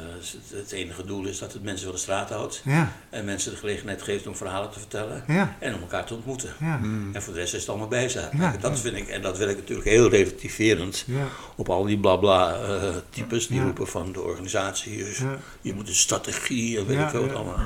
het, 0.53 0.73
enige 0.73 1.05
doel 1.05 1.25
is 1.27 1.39
dat 1.39 1.53
het 1.53 1.63
mensen 1.63 1.85
van 1.87 1.95
de 1.95 2.01
straat 2.01 2.31
houdt 2.31 2.63
ja, 2.65 2.93
en 3.11 3.25
mensen 3.25 3.51
de 3.51 3.57
gelegenheid 3.57 4.03
geeft 4.03 4.27
om 4.27 4.37
verhalen 4.37 4.71
te 4.71 4.79
vertellen 4.79 5.25
ja, 5.27 5.57
en 5.59 5.75
om 5.75 5.81
elkaar 5.81 6.05
te 6.05 6.15
ontmoeten. 6.15 6.53
ja, 6.61 6.77
Mhm. 6.77 7.15
En 7.15 7.23
voor 7.23 7.33
de 7.33 7.39
rest 7.39 7.55
is 7.55 7.61
het 7.61 7.69
allemaal 7.69 7.89
bijzaak. 7.89 8.33
Ja. 8.39 8.57
Dat 8.61 8.81
vind 8.81 8.97
ik, 8.97 9.09
en 9.09 9.23
dat 9.23 9.39
wil 9.39 9.49
ik 9.49 9.57
natuurlijk 9.57 9.89
heel 9.89 10.09
relativerend 10.09 11.05
ja, 11.07 11.27
op 11.57 11.69
al 11.69 11.85
die 11.85 11.99
blabla 11.99 12.55
eh, 12.63 12.97
types 13.11 13.47
die 13.47 13.57
Ja. 13.59 13.63
roepen 13.65 13.87
van 13.87 14.13
de 14.13 14.21
organisatie. 14.21 14.97
Je, 14.97 15.17
ja, 15.21 15.39
je 15.61 15.75
moet 15.75 15.89
een 15.89 15.95
strategie 15.95 16.79
en 16.79 16.87
weet 16.87 16.97
Ja, 16.97 17.05
ik 17.05 17.11
veel 17.11 17.27
wat 17.27 17.35
allemaal. 17.35 17.59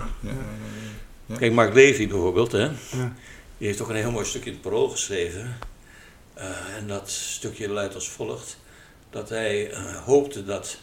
Kijk, 1.39 1.53
Mark 1.53 1.75
Levy 1.75 2.09
bijvoorbeeld, 2.09 2.53
hè, 2.53 2.65
ja, 2.65 3.13
die 3.59 3.67
heeft 3.67 3.81
ook 3.81 3.89
een 3.89 3.95
heel 3.97 4.11
mooi 4.11 4.25
stukje 4.27 4.47
in 4.51 4.57
het 4.57 4.63
parool 4.63 4.89
geschreven. 4.89 5.57
Eh, 6.43 6.77
en 6.77 6.87
dat 6.87 7.11
stukje 7.11 7.69
luidt 7.69 7.95
als 7.95 8.09
volgt. 8.09 8.57
Dat 9.11 9.29
hij 9.29 9.71
eh, 9.71 9.97
hoopte 10.05 10.45
dat 10.45 10.77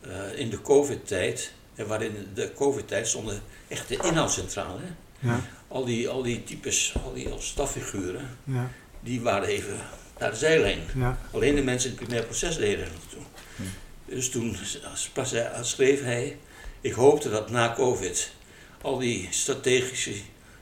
eh, 0.00 0.38
in 0.38 0.50
de 0.50 0.62
covid-tijd, 0.62 1.52
en 1.74 1.86
waarin 1.86 2.28
de 2.34 2.52
covid-tijd 2.54 3.08
stonden 3.08 3.40
echt 3.68 3.88
de 3.88 3.96
inhoud 4.02 4.32
centraal. 4.32 4.78
Hè? 4.78 4.86
ja, 5.28 5.40
Al, 5.68 5.84
die, 5.84 6.08
al 6.08 6.22
die 6.22 6.44
types, 6.44 6.94
al 7.04 7.12
die 7.14 7.28
staffiguren, 7.38 8.38
ja, 8.44 8.70
die 9.00 9.20
waren 9.20 9.48
even 9.48 9.76
naar 10.18 10.30
de 10.30 10.36
zijlijn. 10.36 10.80
ja, 10.94 11.18
Alleen 11.32 11.54
de 11.54 11.62
mensen 11.62 11.90
in 11.90 11.96
het 11.96 12.04
primair 12.04 12.24
proces 12.26 12.56
deden 12.56 12.84
er 12.84 12.90
toe. 13.10 13.22
Dus 14.04 14.30
toen 14.30 14.56
pas 15.12 15.30
hij- 15.30 15.50
schreef 15.60 16.02
hij, 16.02 16.36
ik 16.80 16.92
hoopte 16.92 17.30
dat 17.30 17.50
na 17.50 17.74
covid 17.74 18.30
al 18.82 18.98
die 18.98 19.26
strategische 19.30 20.14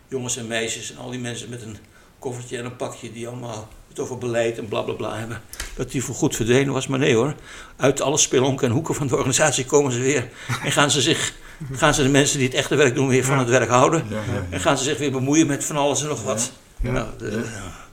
jongens 0.09 0.37
en 0.37 0.47
meisjes 0.47 0.91
en 0.91 0.97
al 0.97 1.11
die 1.11 1.21
mensen 1.21 1.49
met 1.49 1.63
een 1.63 1.77
koffertje 2.19 2.59
en 2.59 2.65
een 2.65 2.77
pakje 2.77 3.13
die 3.13 3.29
allemaal 3.29 3.69
het 3.97 4.03
over 4.05 4.19
beleid 4.19 4.59
en 4.59 4.69
blablabla 4.69 4.95
bla 4.97 5.09
bla 5.09 5.19
hebben, 5.19 5.41
dat 5.77 5.91
die 5.91 6.05
voor 6.05 6.15
goed 6.15 6.37
verdwenen 6.37 6.73
was. 6.73 6.87
Maar 6.87 6.99
nee 6.99 7.15
hoor, 7.15 7.35
uit 7.77 8.01
alle 8.01 8.19
spelonken 8.19 8.67
en 8.67 8.73
hoeken 8.73 8.95
van 8.95 9.07
de 9.07 9.15
organisatie 9.17 9.65
komen 9.65 9.93
ze 9.93 10.01
weer 10.01 10.29
en 10.65 10.73
gaan 10.73 10.91
ze, 10.91 11.01
zich, 11.01 11.33
gaan 11.73 11.95
ze 11.95 12.03
de 12.03 12.09
mensen 12.09 12.39
die 12.39 12.47
het 12.49 12.57
echte 12.57 12.75
werk 12.75 12.95
doen 12.95 13.09
weer 13.09 13.25
van 13.25 13.39
het 13.39 13.49
werk 13.49 13.69
houden. 13.69 14.05
En 14.51 14.61
gaan 14.61 14.79
ze 14.79 14.85
zich 14.85 14.99
weer 14.99 15.11
bemoeien 15.11 15.47
met 15.47 15.65
van 15.65 15.77
alles 15.77 16.03
en 16.03 16.09
nog 16.09 16.23
wat. 16.23 16.53
Ja. 16.81 16.91
Nou, 16.91 17.07
de- 17.19 17.45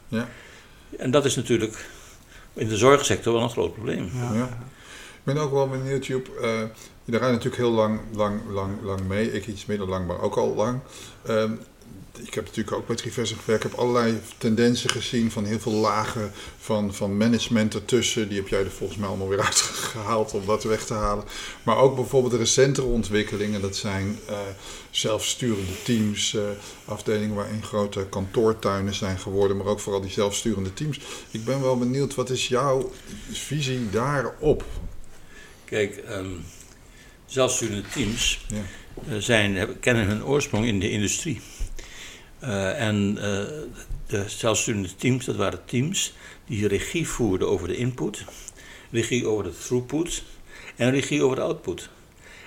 Ja. 0.07 0.27
En 0.97 1.11
dat 1.11 1.25
is 1.25 1.35
natuurlijk 1.35 1.85
in 2.53 2.67
de 2.67 2.77
zorgsector 2.77 3.33
wel 3.33 3.41
een 3.41 3.49
groot 3.49 3.73
probleem. 3.73 4.09
ja, 4.13 4.33
Ja. 4.37 4.43
Ik 5.23 5.33
ben 5.33 5.37
ook 5.37 5.51
wel 5.51 5.69
benieuwd, 5.69 6.05
Joep. 6.05 6.27
eh 6.41 6.49
je 7.05 7.11
draait 7.11 7.31
natuurlijk 7.31 7.61
heel 7.61 7.71
lang, 7.71 7.99
lang, 8.13 8.39
lang, 8.49 8.71
lang 8.83 8.99
mee. 9.07 9.31
Ik 9.33 9.47
iets 9.47 9.65
minder 9.65 9.87
lang, 9.87 10.07
maar 10.07 10.21
ook 10.21 10.35
al 10.35 10.55
lang. 10.55 10.79
Ehm, 11.25 11.51
ik 12.23 12.33
heb 12.33 12.45
natuurlijk 12.45 12.75
ook 12.77 12.87
met 12.87 13.01
Reverse 13.01 13.35
gewerkt. 13.35 13.63
Ik 13.63 13.71
heb 13.71 13.79
allerlei 13.79 14.19
tendensen 14.37 14.89
gezien 14.89 15.31
van 15.31 15.45
heel 15.45 15.59
veel 15.59 15.71
lagen 15.71 16.31
van, 16.59 16.93
van 16.93 17.17
management 17.17 17.73
ertussen. 17.73 18.27
Die 18.29 18.37
heb 18.37 18.47
jij 18.47 18.59
er 18.59 18.71
volgens 18.71 18.99
mij 18.99 19.07
allemaal 19.07 19.27
weer 19.27 19.41
uitgehaald 19.49 20.33
om 20.33 20.45
dat 20.45 20.63
weg 20.63 20.85
te 20.85 20.93
halen. 20.93 21.23
Maar 21.63 21.77
ook 21.77 21.95
bijvoorbeeld 21.95 22.31
de 22.33 22.39
recentere 22.39 22.87
ontwikkelingen. 22.87 23.61
Dat 23.61 23.75
zijn 23.75 24.19
eh, 24.27 24.37
zelfsturende 24.89 25.83
teams, 25.83 26.35
eh, 26.35 26.41
afdelingen 26.85 27.35
waarin 27.35 27.63
grote 27.63 28.05
kantoortuinen 28.09 28.93
zijn 28.93 29.19
geworden. 29.19 29.57
Maar 29.57 29.65
ook 29.65 29.79
vooral 29.79 30.01
die 30.01 30.11
zelfsturende 30.11 30.73
teams. 30.73 30.99
Ik 31.31 31.45
ben 31.45 31.61
wel 31.61 31.77
benieuwd, 31.77 32.15
wat 32.15 32.29
is 32.29 32.47
jouw 32.47 32.91
visie 33.31 33.89
daarop? 33.89 34.65
Kijk, 35.65 35.97
ehm 35.97 36.27
zelfsturende 37.25 37.83
teams 37.93 38.45
Ja. 38.47 38.61
eh, 39.09 39.17
zijn, 39.17 39.79
kennen 39.79 40.05
hun 40.05 40.25
oorsprong 40.25 40.65
in 40.65 40.79
de 40.79 40.89
industrie. 40.91 41.41
Eh, 42.41 42.87
en 42.87 43.17
eh, 43.17 43.23
de 44.07 44.23
zelfsturende 44.27 44.95
teams, 44.95 45.25
dat 45.25 45.35
waren 45.35 45.65
teams 45.65 46.13
die 46.45 46.67
regie 46.67 47.07
voerden 47.07 47.47
over 47.47 47.67
de 47.67 47.75
input, 47.75 48.23
regie 48.91 49.27
over 49.27 49.43
de 49.43 49.57
throughput 49.57 50.23
en 50.75 50.91
regie 50.91 51.23
over 51.23 51.35
de 51.35 51.41
output. 51.41 51.89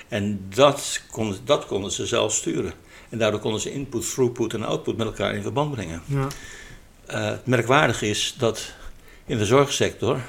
En 0.09 0.46
dat, 0.54 1.02
kon, 1.11 1.37
dat 1.44 1.66
konden 1.66 1.90
ze 1.92 2.07
zelf 2.07 2.35
sturen. 2.35 2.72
En 3.09 3.18
daardoor 3.18 3.40
konden 3.40 3.61
ze 3.61 3.72
input, 3.72 4.11
throughput 4.11 4.54
en 4.54 4.64
output 4.64 4.96
met 4.96 5.07
elkaar 5.07 5.35
in 5.35 5.42
verband 5.42 5.70
brengen. 5.70 6.02
Ja. 6.07 6.28
Uh, 7.11 7.30
het 7.30 7.46
merkwaardige 7.46 8.09
is 8.09 8.35
dat 8.38 8.74
in 9.26 9.38
de 9.38 9.44
zorgsector 9.44 10.20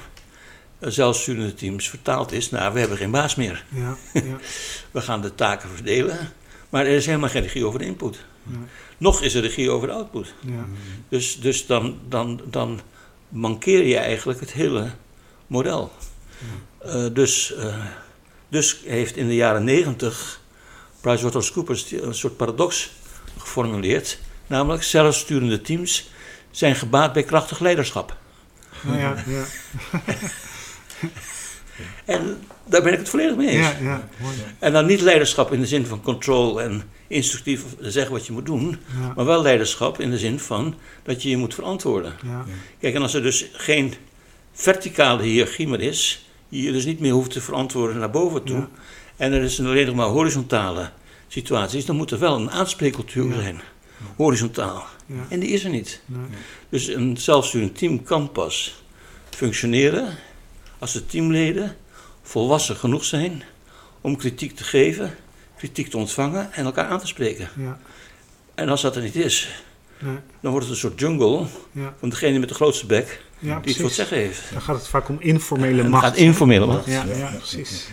zelfsturende 0.80 1.54
teams 1.54 1.88
vertaald 1.88 2.32
is 2.32 2.50
naar 2.50 2.72
we 2.72 2.78
hebben 2.78 2.98
geen 2.98 3.10
baas 3.10 3.34
meer. 3.34 3.64
Ja, 3.68 3.96
ja. 4.12 4.38
we 4.90 5.00
gaan 5.00 5.20
de 5.20 5.34
taken 5.34 5.68
verdelen, 5.68 6.32
maar 6.68 6.86
er 6.86 6.96
is 6.96 7.06
helemaal 7.06 7.28
geen 7.28 7.42
regie 7.42 7.64
over 7.64 7.78
de 7.78 7.84
input. 7.84 8.24
Ja. 8.42 8.56
Nog 8.98 9.22
is 9.22 9.34
er 9.34 9.42
regie 9.42 9.70
over 9.70 9.88
de 9.88 9.94
output. 9.94 10.34
Ja. 10.40 10.64
Dus, 11.08 11.40
dus 11.40 11.66
dan, 11.66 11.98
dan, 12.08 12.40
dan 12.44 12.80
mankeer 13.28 13.82
je 13.82 13.96
eigenlijk 13.96 14.40
het 14.40 14.52
hele 14.52 14.90
model. 15.46 15.92
Uh, 16.86 17.06
dus, 17.12 17.54
uh, 17.56 17.84
dus 18.48 18.80
heeft 18.84 19.16
in 19.16 19.26
de 19.26 19.34
jaren 19.34 19.64
negentig 19.64 20.40
PricewaterhouseCoopers 21.00 21.90
een 21.92 22.14
soort 22.14 22.36
paradox 22.36 22.90
geformuleerd. 23.38 24.18
Namelijk, 24.46 24.82
zelfsturende 24.82 25.60
teams 25.60 26.10
zijn 26.50 26.76
gebaat 26.76 27.12
bij 27.12 27.22
krachtig 27.22 27.58
leiderschap. 27.58 28.16
Ja, 28.86 28.96
ja, 28.96 29.24
ja. 29.26 29.44
en 32.04 32.38
daar 32.68 32.82
ben 32.82 32.92
ik 32.92 32.98
het 32.98 33.08
volledig 33.08 33.36
mee 33.36 33.48
eens. 33.48 33.66
Ja, 33.66 33.76
ja, 33.82 34.08
mooi. 34.20 34.34
En 34.58 34.72
dan 34.72 34.86
niet 34.86 35.00
leiderschap 35.00 35.52
in 35.52 35.60
de 35.60 35.66
zin 35.66 35.86
van 35.86 36.02
control 36.02 36.62
en 36.62 36.82
instructief 37.06 37.62
zeggen 37.80 38.12
wat 38.12 38.26
je 38.26 38.32
moet 38.32 38.46
doen, 38.46 38.78
Ja. 39.00 39.12
maar 39.16 39.24
wel 39.24 39.42
leiderschap 39.42 40.00
in 40.00 40.10
de 40.10 40.18
zin 40.18 40.38
van 40.40 40.74
dat 41.02 41.22
je 41.22 41.28
je 41.28 41.36
moet 41.36 41.54
verantwoorden. 41.54 42.12
Ja. 42.24 42.44
Kijk, 42.80 42.94
en 42.94 43.02
als 43.02 43.14
er 43.14 43.22
dus 43.22 43.46
geen 43.52 43.94
verticale 44.52 45.22
hiërarchie 45.22 45.68
meer 45.68 45.80
is, 45.80 46.26
je 46.48 46.62
je 46.62 46.72
dus 46.72 46.84
niet 46.84 47.00
meer 47.00 47.12
hoeft 47.12 47.30
te 47.30 47.40
verantwoorden 47.40 47.98
naar 47.98 48.10
boven 48.10 48.42
toe, 48.44 48.56
Ja. 48.58 48.68
en 49.16 49.32
er 49.32 49.42
is 49.42 49.60
alleen 49.60 49.86
nog 49.86 49.94
maar 49.94 50.06
horizontale 50.06 50.90
situaties, 51.28 51.84
dan 51.86 51.96
moet 51.96 52.10
er 52.10 52.18
wel 52.18 52.36
een 52.36 52.50
aanspreekcultuur 52.50 53.28
Ja. 53.28 53.34
zijn. 53.40 53.60
Horizontaal. 54.16 54.86
Ja. 55.06 55.14
En 55.28 55.40
die 55.40 55.48
is 55.50 55.64
er 55.64 55.70
niet. 55.70 56.00
Nee. 56.06 56.20
Dus 56.68 56.86
een 56.86 57.16
zelfsturend 57.16 57.78
team 57.78 58.02
kan 58.02 58.32
pas 58.32 58.82
functioneren 59.30 60.14
als 60.78 60.92
de 60.92 61.06
teamleden 61.06 61.76
volwassen 62.22 62.76
genoeg 62.76 63.04
zijn 63.04 63.42
om 64.00 64.16
kritiek 64.16 64.56
te 64.56 64.64
geven, 64.64 65.14
kritiek 65.56 65.88
te 65.90 65.96
ontvangen 65.96 66.52
en 66.52 66.64
elkaar 66.64 66.86
aan 66.88 67.00
te 67.00 67.06
spreken. 67.06 67.48
Ja. 67.56 67.78
En 68.54 68.68
als 68.68 68.80
dat 68.82 68.96
er 68.96 69.02
niet 69.02 69.16
is, 69.16 69.62
Nee. 69.98 70.16
dan 70.40 70.50
wordt 70.50 70.66
het 70.66 70.74
een 70.74 70.80
soort 70.80 71.00
jungle 71.00 71.46
Ja. 71.72 71.94
van 71.98 72.08
degene 72.08 72.38
met 72.38 72.48
de 72.48 72.54
grootste 72.54 72.86
bek 72.86 73.22
Ja, 73.38 73.38
die 73.38 73.52
het 73.54 73.64
wat 73.64 73.74
precies. 73.76 73.96
zeggen 73.96 74.16
heeft. 74.16 74.42
Dan 74.52 74.62
gaat 74.62 74.76
het 74.76 74.88
vaak 74.88 75.08
om 75.08 75.16
informele 75.20 75.72
En 75.76 75.78
het 75.82 75.88
macht. 75.88 76.04
gaat 76.04 76.16
informele 76.16 76.66
macht. 76.66 76.86
Ja, 76.86 76.92
Ja, 76.92 77.04
ja, 77.04 77.16
ja, 77.16 77.30
precies. 77.36 77.88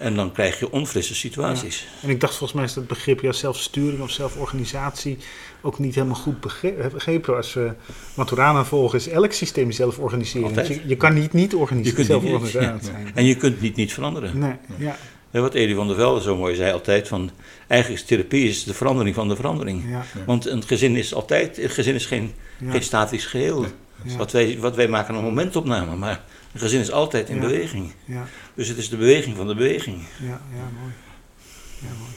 En 0.00 0.14
dan 0.14 0.32
krijg 0.32 0.58
je 0.58 0.72
onfrisse 0.72 1.14
situaties. 1.14 1.86
En 2.02 2.08
ik 2.08 2.20
dacht 2.20 2.32
volgens 2.34 2.52
mij 2.58 2.64
is 2.64 2.74
dat 2.74 2.86
begrip 2.86 3.20
ja, 3.20 3.32
zelfsturing 3.32 4.00
of 4.00 4.10
zelforganisatie 4.10 5.18
ook 5.60 5.78
niet 5.78 5.94
helemaal 5.94 6.16
goed 6.16 6.40
begre- 6.40 6.90
begrepen. 6.92 7.36
Als 7.36 7.54
we 7.54 7.72
Maturana 8.14 8.64
volgen 8.64 8.98
is 8.98 9.08
elk 9.08 9.32
systeem 9.32 9.70
zelforganisering. 9.72 10.46
Altijd. 10.48 10.66
Dus 10.66 10.76
je, 10.76 10.82
je 10.86 10.96
kan 10.96 11.14
niet 11.14 11.32
niet 11.32 11.50
Je 11.50 11.56
organiseren, 11.58 11.94
kunt 11.94 12.08
niet, 12.08 12.20
zelforganisatie 12.20 12.90
ja. 12.90 12.96
zijn. 12.96 13.10
En 13.14 13.24
je 13.24 13.36
kunt 13.36 13.60
niet 13.60 13.76
niet 13.76 13.92
veranderen. 13.92 14.38
Nee, 14.38 14.54
ja, 14.76 14.96
En 15.30 15.40
wat 15.40 15.54
Eddie 15.54 15.74
van 15.74 15.86
der 15.86 15.96
Velde 15.96 16.20
zo 16.20 16.36
mooi 16.36 16.54
zei 16.54 16.72
altijd, 16.72 17.08
van 17.08 17.30
eigenlijk 17.66 18.00
is 18.02 18.06
therapie 18.08 18.48
is 18.48 18.64
de 18.64 18.74
verandering 18.74 19.14
van 19.14 19.28
de 19.28 19.36
verandering. 19.36 19.84
ja, 19.90 20.04
Want 20.26 20.46
een 20.46 20.62
gezin 20.62 20.96
is 20.96 21.14
altijd, 21.14 21.58
een 21.58 21.70
gezin 21.70 21.94
is 21.94 22.06
geen, 22.06 22.32
ja. 22.58 22.70
geen 22.70 22.82
statisch 22.82 23.26
geheel. 23.26 23.66
Ja. 24.04 24.16
Wat, 24.16 24.32
wij, 24.32 24.56
wat 24.60 24.76
wij 24.76 24.88
maken 24.88 25.14
een 25.14 25.22
momentopname, 25.24 25.96
maar 25.96 26.24
een 26.52 26.60
gezin 26.60 26.80
is 26.80 26.90
altijd 26.90 27.28
in 27.28 27.34
Ja. 27.34 27.40
beweging. 27.40 27.92
ja. 28.04 28.26
Dus 28.54 28.68
het 28.68 28.76
is 28.78 28.88
de 28.88 28.96
beweging 28.96 29.36
van 29.36 29.46
de 29.46 29.54
beweging. 29.54 30.02
Ja, 30.20 30.26
ja, 30.28 30.70
mooi. 30.80 30.92
Ja, 31.80 31.88
mooi. 31.98 32.10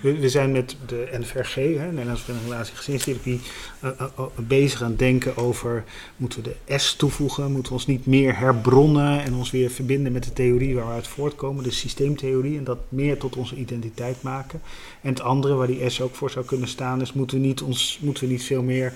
We, 0.00 0.18
we 0.20 0.28
zijn 0.28 0.52
met 0.52 0.76
de 0.86 1.08
NVRG, 1.20 1.54
hè, 1.54 1.90
Nederlandse 1.92 2.24
Vereniging 2.24 2.50
Relatie 2.52 2.76
Gezinstherapie, 2.76 3.40
eh, 3.80 3.90
bezig 4.36 4.82
aan 4.82 4.90
het 4.90 4.98
denken 4.98 5.36
over, 5.36 5.84
moeten 6.16 6.42
we 6.42 6.50
de 6.66 6.78
S 6.78 6.94
toevoegen, 6.96 7.52
moeten 7.52 7.72
we 7.72 7.78
ons 7.78 7.86
niet 7.86 8.06
meer 8.06 8.38
herbronnen 8.38 9.22
en 9.22 9.34
ons 9.34 9.50
weer 9.50 9.70
verbinden 9.70 10.12
met 10.12 10.24
de 10.24 10.32
theorie 10.32 10.74
waar 10.74 10.86
we 10.86 10.92
uit 10.92 11.06
voortkomen, 11.06 11.64
de 11.64 11.70
systeemtheorie, 11.70 12.58
en 12.58 12.64
dat 12.64 12.78
meer 12.88 13.18
tot 13.18 13.36
onze 13.36 13.56
identiteit 13.56 14.22
maken. 14.22 14.60
En 15.02 15.08
het 15.10 15.20
andere, 15.20 15.54
waar 15.54 15.66
die 15.66 15.88
S 15.90 16.00
ook 16.00 16.14
voor 16.14 16.30
zou 16.30 16.44
kunnen 16.44 16.68
staan, 16.68 17.00
is 17.00 17.12
moeten 17.12 17.40
we 17.40 17.46
niet, 17.46 17.62
ons, 17.62 17.98
moeten 18.02 18.24
we 18.24 18.30
niet 18.30 18.44
veel 18.44 18.62
meer 18.62 18.92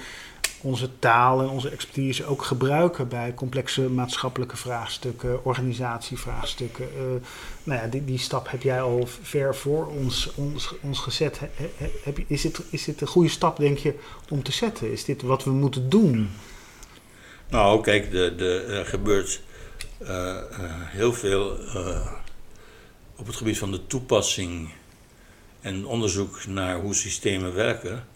onze 0.65 0.99
taal 0.99 1.41
en 1.41 1.49
onze 1.49 1.69
expertise 1.69 2.27
ook 2.27 2.43
gebruiken 2.43 3.09
bij 3.09 3.35
complexe 3.35 3.83
maatschappelijke 3.83 4.57
vraagstukken, 4.57 5.45
organisatievraagstukken. 5.45 6.85
Eh, 6.85 7.03
nou 7.63 7.81
ja, 7.81 7.87
die, 7.87 8.05
die 8.05 8.19
stap 8.19 8.51
heb 8.51 8.63
jij 8.63 8.83
al 8.83 9.09
ver 9.23 9.57
voor 9.57 9.87
ons, 9.87 10.31
ons, 10.35 10.75
ons 10.81 10.99
gezet. 10.99 11.39
He- 11.39 11.51
he- 11.77 11.91
heb 12.03 12.17
je, 12.17 12.25
is, 12.27 12.43
dit, 12.43 12.61
is 12.71 12.85
dit 12.85 13.01
een 13.01 13.07
goede 13.07 13.29
stap, 13.29 13.57
denk 13.57 13.79
je, 13.79 13.95
om 14.29 14.43
te 14.43 14.53
zetten? 14.53 14.93
Is 14.93 15.05
dit 15.05 15.23
wat 15.23 15.45
we 15.45 15.51
moeten 15.51 15.89
doen? 15.89 16.31
Nou, 17.49 17.83
kijk, 17.83 18.11
de, 18.11 18.35
de, 18.37 18.65
er 18.69 18.87
gebeurt 18.87 19.43
eh, 19.99 20.37
eh, 20.37 20.45
heel 20.71 21.13
veel 21.13 21.59
op 23.17 23.27
het 23.27 23.37
gebied 23.37 23.59
van 23.59 23.71
de 23.71 23.87
toepassing 23.87 24.69
en 25.61 25.87
onderzoek 25.87 26.47
naar 26.47 26.81
hoe 26.81 26.95
systemen 26.95 27.55
werken 27.55 28.07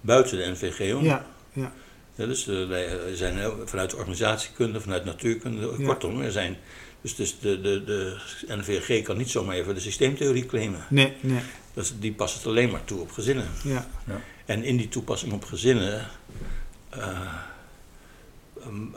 buiten 0.00 0.38
de 0.38 0.50
NVG 0.50 0.94
om. 0.94 1.04
Ja, 1.04 1.26
ja, 1.52 1.72
Ja, 2.18 2.26
dus 2.26 2.46
eh, 2.48 2.66
wij 2.68 2.98
zijn 3.14 3.38
heel- 3.38 3.62
vanuit 3.64 3.94
organisatiekunde, 3.94 4.80
vanuit 4.80 5.04
natuurkunde, 5.04 5.74
Ja. 5.78 5.84
kortom, 5.86 6.20
er 6.20 6.32
zijn. 6.32 6.56
Dus, 7.00 7.14
dus 7.16 7.38
de, 7.38 7.60
de, 7.60 7.84
de 7.84 8.16
NVG 8.48 9.02
kan 9.02 9.16
niet 9.16 9.30
zomaar 9.30 9.56
even 9.56 9.74
de 9.74 9.80
systeemtheorie 9.80 10.46
claimen. 10.46 10.84
nee, 10.90 11.12
nee, 11.20 11.40
Dat 11.74 11.84
is- 11.84 11.92
die 12.00 12.12
past 12.12 12.34
het 12.34 12.46
alleen 12.46 12.70
maar 12.70 12.84
toe 12.84 13.00
op 13.00 13.10
gezinnen. 13.10 13.46
ja, 13.64 13.86
En 14.44 14.64
in 14.64 14.76
die 14.76 14.88
toepassing 14.88 15.32
op 15.32 15.44
gezinnen 15.44 16.06
eh, 16.90 17.34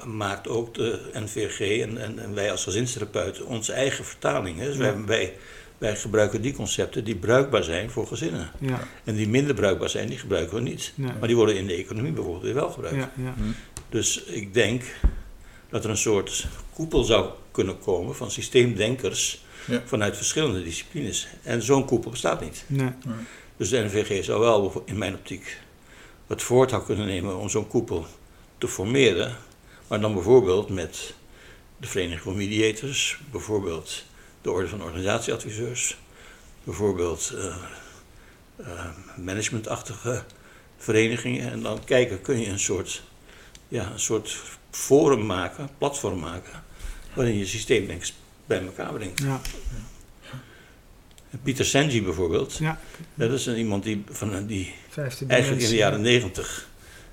maakt 0.05 0.47
ook 0.47 0.73
de 0.73 0.99
NVG 1.13 1.81
en, 1.81 1.97
en, 1.97 2.19
en 2.19 2.33
wij 2.33 2.51
als 2.51 2.63
gezinstherapeuten 2.63 3.45
onze 3.45 3.73
eigen 3.73 4.05
vertaling. 4.05 4.59
Hè. 4.59 4.65
Dus 4.65 4.75
Ja. 4.75 4.81
wij, 4.81 5.05
wij, 5.05 5.33
wij 5.81 5.95
gebruiken 5.95 6.41
die 6.41 6.53
concepten 6.53 7.03
die 7.03 7.15
bruikbaar 7.15 7.63
zijn 7.63 7.89
voor 7.89 8.07
gezinnen. 8.07 8.51
ja, 8.59 8.87
En 9.03 9.15
die 9.15 9.27
minder 9.27 9.53
bruikbaar 9.55 9.89
zijn, 9.89 10.07
die 10.09 10.17
gebruiken 10.17 10.55
we 10.55 10.61
niet. 10.61 10.91
nee, 10.95 11.11
Maar 11.19 11.27
die 11.27 11.35
worden 11.37 11.57
in 11.57 11.67
de 11.67 11.73
economie 11.75 12.11
bijvoorbeeld 12.11 12.43
weer 12.43 12.53
wel 12.53 12.69
gebruikt. 12.71 12.97
ja, 12.97 13.11
ja, 13.23 13.33
Dus 13.89 14.23
ik 14.23 14.53
denk 14.53 14.83
dat 15.69 15.83
er 15.83 15.89
een 15.89 15.97
soort 15.97 16.47
koepel 16.73 17.03
zou 17.03 17.29
kunnen 17.51 17.79
komen 17.79 18.15
van 18.15 18.31
systeemdenkers 18.31 19.43
Ja. 19.67 19.81
vanuit 19.85 20.17
verschillende 20.17 20.63
disciplines. 20.63 21.27
En 21.43 21.61
zo'n 21.61 21.85
koepel 21.85 22.11
bestaat 22.11 22.41
niet. 22.41 22.63
nee, 22.67 22.89
Dus 23.57 23.69
de 23.69 23.77
NVG 23.83 24.23
zou 24.25 24.39
wel 24.39 24.83
in 24.85 24.97
mijn 24.97 25.13
optiek 25.13 25.59
het 26.27 26.41
voortouw 26.41 26.81
kunnen 26.83 27.05
nemen 27.05 27.37
om 27.37 27.49
zo'n 27.49 27.67
koepel 27.67 28.05
te 28.57 28.67
formeren. 28.67 29.35
Maar 29.87 30.01
dan 30.01 30.13
bijvoorbeeld 30.13 30.69
met 30.69 31.13
de 31.77 31.87
Vereniging 31.87 32.21
van 32.21 32.35
Mediators, 32.37 33.19
bijvoorbeeld 33.31 34.03
de 34.41 34.51
Orde 34.51 34.67
van 34.67 34.83
Organisatieadviseurs, 34.83 35.97
bijvoorbeeld 36.63 37.33
eh, 37.37 37.55
eh, 38.55 38.85
managementachtige 39.17 40.23
verenigingen. 40.77 41.51
En 41.51 41.61
dan 41.61 41.83
kijken, 41.83 42.21
kun 42.21 42.39
je 42.39 42.47
een 42.47 42.59
soort, 42.59 43.03
ja, 43.67 43.91
een 43.91 43.99
soort 43.99 44.37
forum 44.71 45.25
maken, 45.25 45.69
platform 45.77 46.19
maken, 46.19 46.63
waarin 47.13 47.37
je 47.37 47.45
systeemdenkers 47.45 48.13
bij 48.45 48.65
elkaar 48.65 48.93
brengt. 48.93 49.19
ja, 49.21 49.41
Pieter 51.43 51.65
Senji 51.65 52.03
bijvoorbeeld, 52.03 52.57
ja. 52.57 52.79
dat 53.13 53.31
is 53.31 53.45
een, 53.45 53.57
iemand 53.57 53.83
die, 53.83 54.03
van, 54.09 54.45
die 54.45 54.73
Vijfde 54.89 55.25
eigenlijk 55.25 55.61
in 55.61 55.69
de 55.69 55.75
jaren 55.75 56.01
negentig 56.01 56.69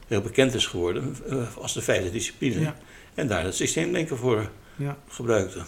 heel 0.06 0.20
bekend 0.20 0.54
is 0.54 0.66
geworden 0.66 1.16
eh, 1.28 1.56
als 1.56 1.74
de 1.74 1.82
vijfde 1.82 2.10
discipline. 2.10 2.60
Ja. 2.60 2.76
En 3.14 3.26
daar 3.26 3.44
het 3.44 3.54
systeemdenken 3.54 4.16
voor 4.16 4.50
Ja, 4.76 4.96
gebruikte. 5.08 5.62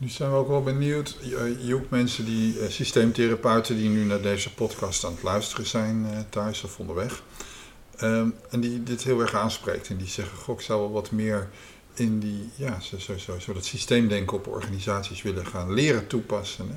Nu 0.00 0.08
zijn 0.08 0.30
we 0.30 0.36
ook 0.36 0.48
wel 0.48 0.62
benieuwd, 0.62 1.16
Joep, 1.60 1.90
mensen 1.90 2.24
die, 2.24 2.60
eh, 2.60 2.68
systeemtherapeuten 2.70 3.76
die 3.76 3.88
nu 3.88 4.04
naar 4.04 4.20
deze 4.20 4.54
podcast 4.54 5.04
aan 5.04 5.12
het 5.12 5.22
luisteren 5.22 5.66
zijn 5.66 6.06
eh, 6.10 6.18
thuis 6.30 6.62
of 6.64 6.78
onderweg. 6.78 7.22
Ehm, 7.96 8.28
en 8.50 8.60
die 8.60 8.82
dit 8.82 9.02
heel 9.02 9.20
erg 9.20 9.34
aanspreekt 9.34 9.88
en 9.88 9.96
die 9.96 10.06
zeggen, 10.08 10.38
goh, 10.38 10.54
ik 10.58 10.64
zou 10.64 10.80
wel 10.80 10.90
wat 10.90 11.10
meer 11.10 11.48
in 11.94 12.18
die, 12.18 12.48
ja, 12.56 12.80
zo, 12.80 12.98
zo, 12.98 13.18
zo, 13.18 13.38
zo 13.38 13.52
dat 13.52 13.64
systeemdenken 13.64 14.36
op 14.36 14.46
organisaties 14.46 15.22
willen 15.22 15.46
gaan 15.46 15.72
leren 15.72 16.06
toepassen. 16.06 16.68
Hè? 16.68 16.74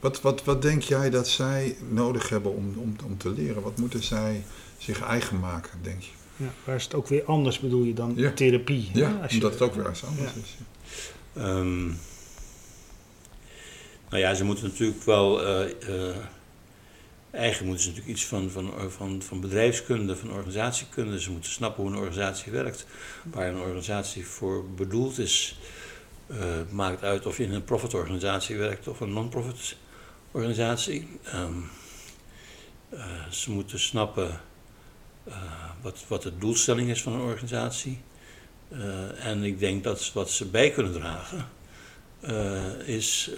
Wat, 0.00 0.20
wat, 0.20 0.44
wat 0.44 0.62
denk 0.62 0.82
jij 0.82 1.10
dat 1.10 1.28
zij 1.28 1.76
nodig 1.88 2.28
hebben 2.28 2.54
om, 2.54 2.74
om, 2.76 2.96
om 3.04 3.18
te 3.18 3.30
leren? 3.30 3.62
Wat 3.62 3.78
moeten 3.78 4.02
zij 4.02 4.44
zich 4.78 5.00
eigen 5.00 5.40
maken, 5.40 5.78
denk 5.82 6.02
je? 6.02 6.10
ja, 6.36 6.52
waar 6.64 6.76
is 6.76 6.84
het 6.84 6.94
ook 6.94 7.08
weer 7.08 7.24
anders, 7.24 7.60
bedoel 7.60 7.82
je, 7.84 7.94
dan 7.94 8.12
Ja. 8.16 8.32
therapie? 8.32 8.88
hè? 8.92 8.98
Ja, 9.00 9.18
Als 9.22 9.30
je- 9.30 9.36
omdat 9.36 9.52
het 9.52 9.62
ook 9.62 9.74
weer 9.74 9.86
eens 9.88 10.04
anders 10.04 10.32
Ja. 10.34 10.40
is. 10.42 10.56
Ehm, 11.32 11.90
nou 14.12 14.24
ja, 14.24 14.34
ze 14.34 14.44
moeten 14.44 14.64
natuurlijk 14.64 15.04
wel. 15.04 15.42
eh, 15.42 15.70
eh, 16.10 16.16
eigenlijk 17.30 17.66
moeten 17.66 17.82
ze 17.82 17.88
natuurlijk 17.88 18.16
iets 18.16 18.26
van, 18.26 18.50
van, 18.50 18.90
van, 18.90 19.22
van 19.22 19.40
bedrijfskunde, 19.40 20.16
van 20.16 20.32
organisatiekunde. 20.32 21.20
Ze 21.20 21.30
moeten 21.30 21.50
snappen 21.50 21.82
hoe 21.82 21.92
een 21.92 21.98
organisatie 21.98 22.52
werkt, 22.52 22.86
waar 23.24 23.48
een 23.48 23.60
organisatie 23.60 24.26
voor 24.26 24.70
bedoeld 24.70 25.18
is. 25.18 25.58
Uh, 26.26 26.38
maakt 26.70 27.02
uit 27.02 27.26
of 27.26 27.36
je 27.36 27.44
in 27.44 27.52
een 27.52 27.64
profitorganisatie 27.64 28.56
werkt 28.56 28.88
of 28.88 29.00
een 29.00 29.12
non-profit 29.12 29.76
organisatie. 30.30 31.08
Um, 31.34 31.70
uh, 32.92 33.28
ze 33.30 33.50
moeten 33.50 33.78
snappen 33.78 34.40
uh, 35.28 35.34
wat, 35.82 36.04
wat 36.08 36.22
de 36.22 36.38
doelstelling 36.38 36.90
is 36.90 37.02
van 37.02 37.12
een 37.12 37.20
organisatie. 37.20 38.00
en 39.18 39.42
ik 39.42 39.58
denk 39.58 39.84
dat 39.84 40.12
wat 40.12 40.30
ze 40.30 40.46
bij 40.46 40.70
kunnen 40.70 40.92
dragen 40.92 41.48
is 42.86 43.30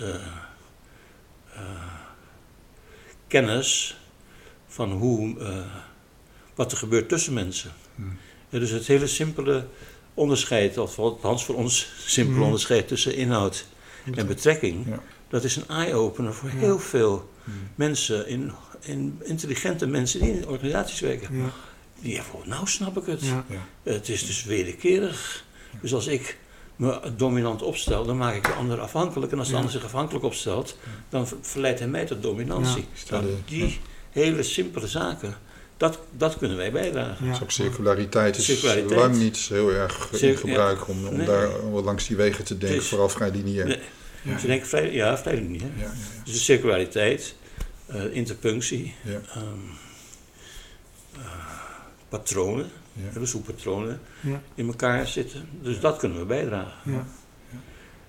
kennis 3.26 3.96
van 4.66 4.92
hoe, 4.92 5.36
wat 6.54 6.72
er 6.72 6.78
gebeurt 6.78 7.08
tussen 7.08 7.32
mensen. 7.32 7.72
Hmm. 7.94 8.18
Ja, 8.48 8.58
dus 8.58 8.70
het 8.70 8.86
hele 8.86 9.06
simpele 9.06 9.66
onderscheid, 10.14 10.78
of 10.78 10.98
althans 10.98 11.44
voor 11.44 11.54
ons 11.54 11.92
simpel 12.06 12.34
mhm. 12.34 12.44
onderscheid 12.44 12.88
tussen 12.88 13.14
inhoud 13.14 13.66
en 14.14 14.26
betrekking, 14.26 14.86
ja. 14.86 15.02
dat 15.28 15.44
is 15.44 15.56
een 15.56 15.68
eye-opener 15.68 16.34
voor 16.34 16.48
heel 16.48 16.78
veel 16.78 17.30
mhm. 17.44 17.56
mensen, 17.74 18.28
in, 18.28 18.52
in, 18.80 19.20
intelligente 19.22 19.86
mensen 19.86 20.20
die 20.20 20.32
in 20.32 20.48
organisaties 20.48 21.00
werken. 21.00 21.36
Ja. 21.36 21.50
Die 22.00 22.16
hebben, 22.16 22.48
nou 22.48 22.66
snap 22.66 22.96
ik 22.96 23.06
het. 23.06 23.22
Het 23.82 24.08
is 24.08 24.26
dus 24.26 24.44
wederkerig. 24.44 25.44
Dus 25.80 25.94
als 25.94 26.06
ik 26.06 26.38
me 26.76 27.00
dominant 27.16 27.62
opstel, 27.62 28.04
dan 28.04 28.16
maak 28.16 28.34
ik 28.34 28.44
de 28.44 28.52
ander 28.52 28.80
afhankelijk. 28.80 29.32
En 29.32 29.38
als 29.38 29.48
de 29.48 29.56
ander 29.56 29.70
zich 29.70 29.84
afhankelijk 29.84 30.24
opstelt, 30.24 30.76
dan 31.08 31.28
verleidt 31.40 31.78
hij 31.78 31.88
mij 31.88 32.04
tot 32.04 32.22
dominantie. 32.22 32.86
Nou, 33.10 33.24
die 33.44 33.80
hele 34.10 34.42
simpele 34.42 34.88
zaken, 34.88 35.36
dat, 35.76 35.98
dat 36.16 36.38
kunnen 36.38 36.56
wij 36.56 36.72
bijdragen. 36.72 37.26
Ja. 37.26 37.38
circulariteit 37.46 38.36
is 38.36 38.62
lang 38.88 39.16
niet 39.16 39.36
heel 39.36 39.72
erg 39.72 40.12
in 40.12 40.36
gebruik 40.36 40.88
om, 40.88 41.06
om 41.06 41.24
daar 41.24 41.48
langs 41.62 42.06
die 42.06 42.16
wegen 42.16 42.44
te 42.44 42.58
denken, 42.58 42.82
vooral 42.82 43.08
vrij 43.08 43.30
lineair. 43.30 43.66
Nee. 43.66 43.78
Ja. 44.22 44.60
Vrij, 44.60 44.92
ja, 44.92 45.18
vrij 45.18 45.34
lineair. 45.34 45.70
Ja, 45.76 45.92
dus 46.24 46.32
de 46.32 46.38
circulariteit, 46.38 47.34
uh, 47.94 48.14
interpunctie, 48.16 48.94
um, 49.06 49.70
uh, 51.16 51.22
patronen, 52.08 52.70
dus 53.14 53.32
hoe 53.32 53.42
patronen 53.42 54.00
in 54.54 54.66
elkaar 54.66 55.06
zitten. 55.06 55.48
Dus 55.62 55.80
dat 55.80 55.96
kunnen 55.96 56.18
we 56.18 56.24
bijdragen. 56.24 57.06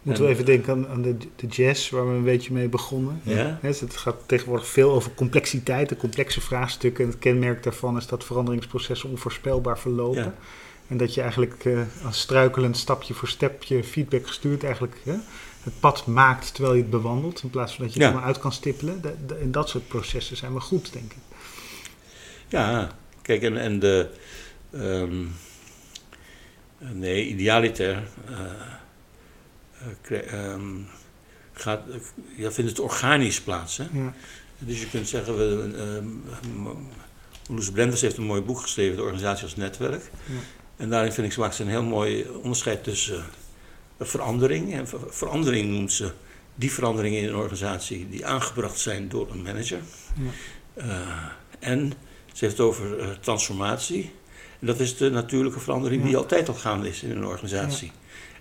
Moeten 0.01 0.23
we 0.23 0.29
even 0.29 0.45
denken 0.45 0.73
aan, 0.73 0.87
aan 0.87 1.01
de, 1.01 1.17
de, 1.35 1.47
jazz, 1.47 1.89
waar 1.89 2.09
we 2.09 2.13
een 2.13 2.23
beetje 2.23 2.53
mee 2.53 2.67
begonnen. 2.67 3.19
Ja. 3.23 3.59
dus 3.61 3.79
het 3.79 3.97
gaat 3.97 4.15
tegenwoordig 4.25 4.67
veel 4.67 4.91
over 4.91 5.11
complexiteit, 5.13 5.89
de 5.89 5.97
complexe 5.97 6.41
vraagstukken. 6.41 7.03
En 7.03 7.09
het 7.09 7.19
kenmerk 7.19 7.63
daarvan 7.63 7.97
is 7.97 8.07
dat 8.07 8.23
veranderingsprocessen 8.23 9.09
onvoorspelbaar 9.09 9.79
verlopen. 9.79 10.33
En 10.87 10.97
dat 10.97 11.13
je 11.13 11.21
eigenlijk 11.21 11.65
uh, 11.65 11.81
als 12.05 12.19
struikelend 12.19 12.77
stapje 12.77 13.13
voor 13.13 13.27
stapje 13.27 13.83
feedback 13.83 14.27
gestuurd 14.27 14.63
eigenlijk 14.63 14.97
het 15.65 15.79
pad 15.79 16.05
maakt 16.05 16.53
terwijl 16.53 16.75
je 16.75 16.81
het 16.81 16.89
bewandelt. 16.89 17.43
In 17.43 17.49
plaats 17.49 17.75
van 17.75 17.85
dat 17.85 17.93
je 17.93 17.99
ja. 17.99 18.07
er 18.07 18.13
maar 18.13 18.23
uit 18.23 18.39
kan 18.39 18.51
stippelen. 18.51 19.01
De, 19.01 19.39
in 19.39 19.51
dat 19.51 19.69
soort 19.69 19.87
processen 19.87 20.37
zijn 20.37 20.53
we 20.53 20.59
goed, 20.59 20.93
denk 20.93 21.11
ik. 21.11 21.17
Ja, 22.47 22.91
kijk, 23.21 23.41
en, 23.41 23.57
en 23.57 23.79
de. 23.79 24.09
Um, 24.75 25.35
nee, 26.79 27.27
idealiter. 27.27 28.03
Uh, 28.29 28.39
um, 30.33 30.87
gaat, 31.53 31.81
ja, 32.35 32.51
vindt 32.51 32.69
het 32.69 32.79
organisch 32.79 33.41
plaats. 33.41 33.77
Hè? 33.77 33.85
Ja. 33.93 34.13
Dus 34.59 34.81
je 34.81 34.89
kunt 34.89 35.07
zeggen, 35.07 35.37
we, 35.37 35.43
um, 35.97 36.23
Loes 37.49 37.71
Blenders 37.71 38.01
heeft 38.01 38.17
een 38.17 38.23
mooi 38.23 38.41
boek 38.41 38.59
geschreven, 38.59 38.95
De 38.95 39.01
Organisatie 39.01 39.43
als 39.43 39.55
Netwerk. 39.55 40.03
Ja. 40.25 40.39
En 40.77 40.89
daarin 40.89 41.11
vind 41.11 41.27
ik, 41.27 41.33
ze 41.33 41.39
maakt 41.39 41.55
ze 41.55 41.63
een 41.63 41.69
heel 41.69 41.83
mooi 41.83 42.27
onderscheid 42.41 42.83
tussen 42.83 43.25
uh, 43.97 44.07
verandering. 44.07 44.73
En 44.73 44.87
verandering 45.09 45.69
noemt 45.69 45.91
ze 45.91 46.11
die 46.55 46.71
veranderingen 46.71 47.21
in 47.21 47.27
een 47.27 47.35
organisatie 47.35 48.09
die 48.09 48.25
aangebracht 48.25 48.79
zijn 48.79 49.09
door 49.09 49.31
een 49.31 49.41
manager. 49.41 49.79
Ja. 50.15 50.83
Uh, 50.83 51.25
en 51.59 51.93
ze 52.33 52.45
heeft 52.45 52.57
het 52.57 52.67
over 52.67 53.19
transformatie. 53.19 54.11
En 54.59 54.67
dat 54.67 54.79
is 54.79 54.97
de 54.97 55.09
natuurlijke 55.09 55.59
verandering 55.59 56.03
die 56.03 56.17
altijd 56.17 56.47
al 56.47 56.53
gaande 56.53 56.89
is 56.89 57.03
in 57.03 57.11
een 57.11 57.25
organisatie. 57.25 57.91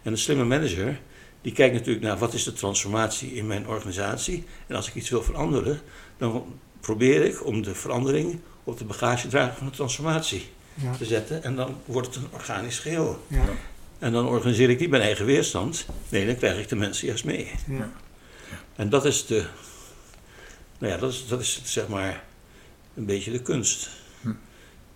En 0.02 0.12
een 0.12 0.18
slimme 0.18 0.44
manager 0.44 1.00
die 1.44 1.52
kijkt 1.52 1.74
natuurlijk 1.74 2.04
naar 2.04 2.18
wat 2.18 2.34
is 2.34 2.44
de 2.44 2.52
transformatie 2.52 3.34
in 3.34 3.46
mijn 3.46 3.68
organisatie. 3.68 4.44
En 4.66 4.76
als 4.76 4.88
ik 4.88 4.94
iets 4.94 5.10
wil 5.10 5.22
veranderen, 5.22 5.80
dan 6.18 6.58
probeer 6.80 7.24
ik 7.24 7.46
om 7.46 7.62
de 7.62 7.74
verandering 7.74 8.40
op 8.64 8.78
de 8.78 8.84
bagagedrager 8.84 9.56
van 9.56 9.66
de 9.66 9.72
transformatie 9.72 10.48
te 10.98 11.04
zetten. 11.04 11.42
En 11.42 11.56
dan 11.56 11.76
wordt 11.84 12.06
het 12.06 12.16
een 12.16 12.30
organisch 12.32 12.78
geheel. 12.78 13.24
Ja. 13.26 13.44
En 13.98 14.12
dan 14.12 14.26
organiseer 14.26 14.70
ik 14.70 14.80
niet 14.80 14.90
mijn 14.90 15.02
eigen 15.02 15.26
weerstand. 15.26 15.86
Nee, 16.08 16.26
dan 16.26 16.36
krijg 16.36 16.58
ik 16.58 16.68
de 16.68 16.76
mensen 16.76 17.06
juist 17.06 17.24
mee. 17.24 17.50
Ja. 17.68 17.92
En 18.76 18.88
dat 18.88 19.04
is 19.04 19.26
de. 19.26 19.44
Nou 20.78 20.92
ja, 20.92 20.98
dat 20.98 21.12
is, 21.12 21.26
dat 21.28 21.40
is 21.40 21.60
zeg 21.64 21.88
maar 21.88 22.24
een 22.94 23.06
beetje 23.06 23.30
de 23.30 23.42
kunst. 23.42 23.88
Hm. 24.20 24.32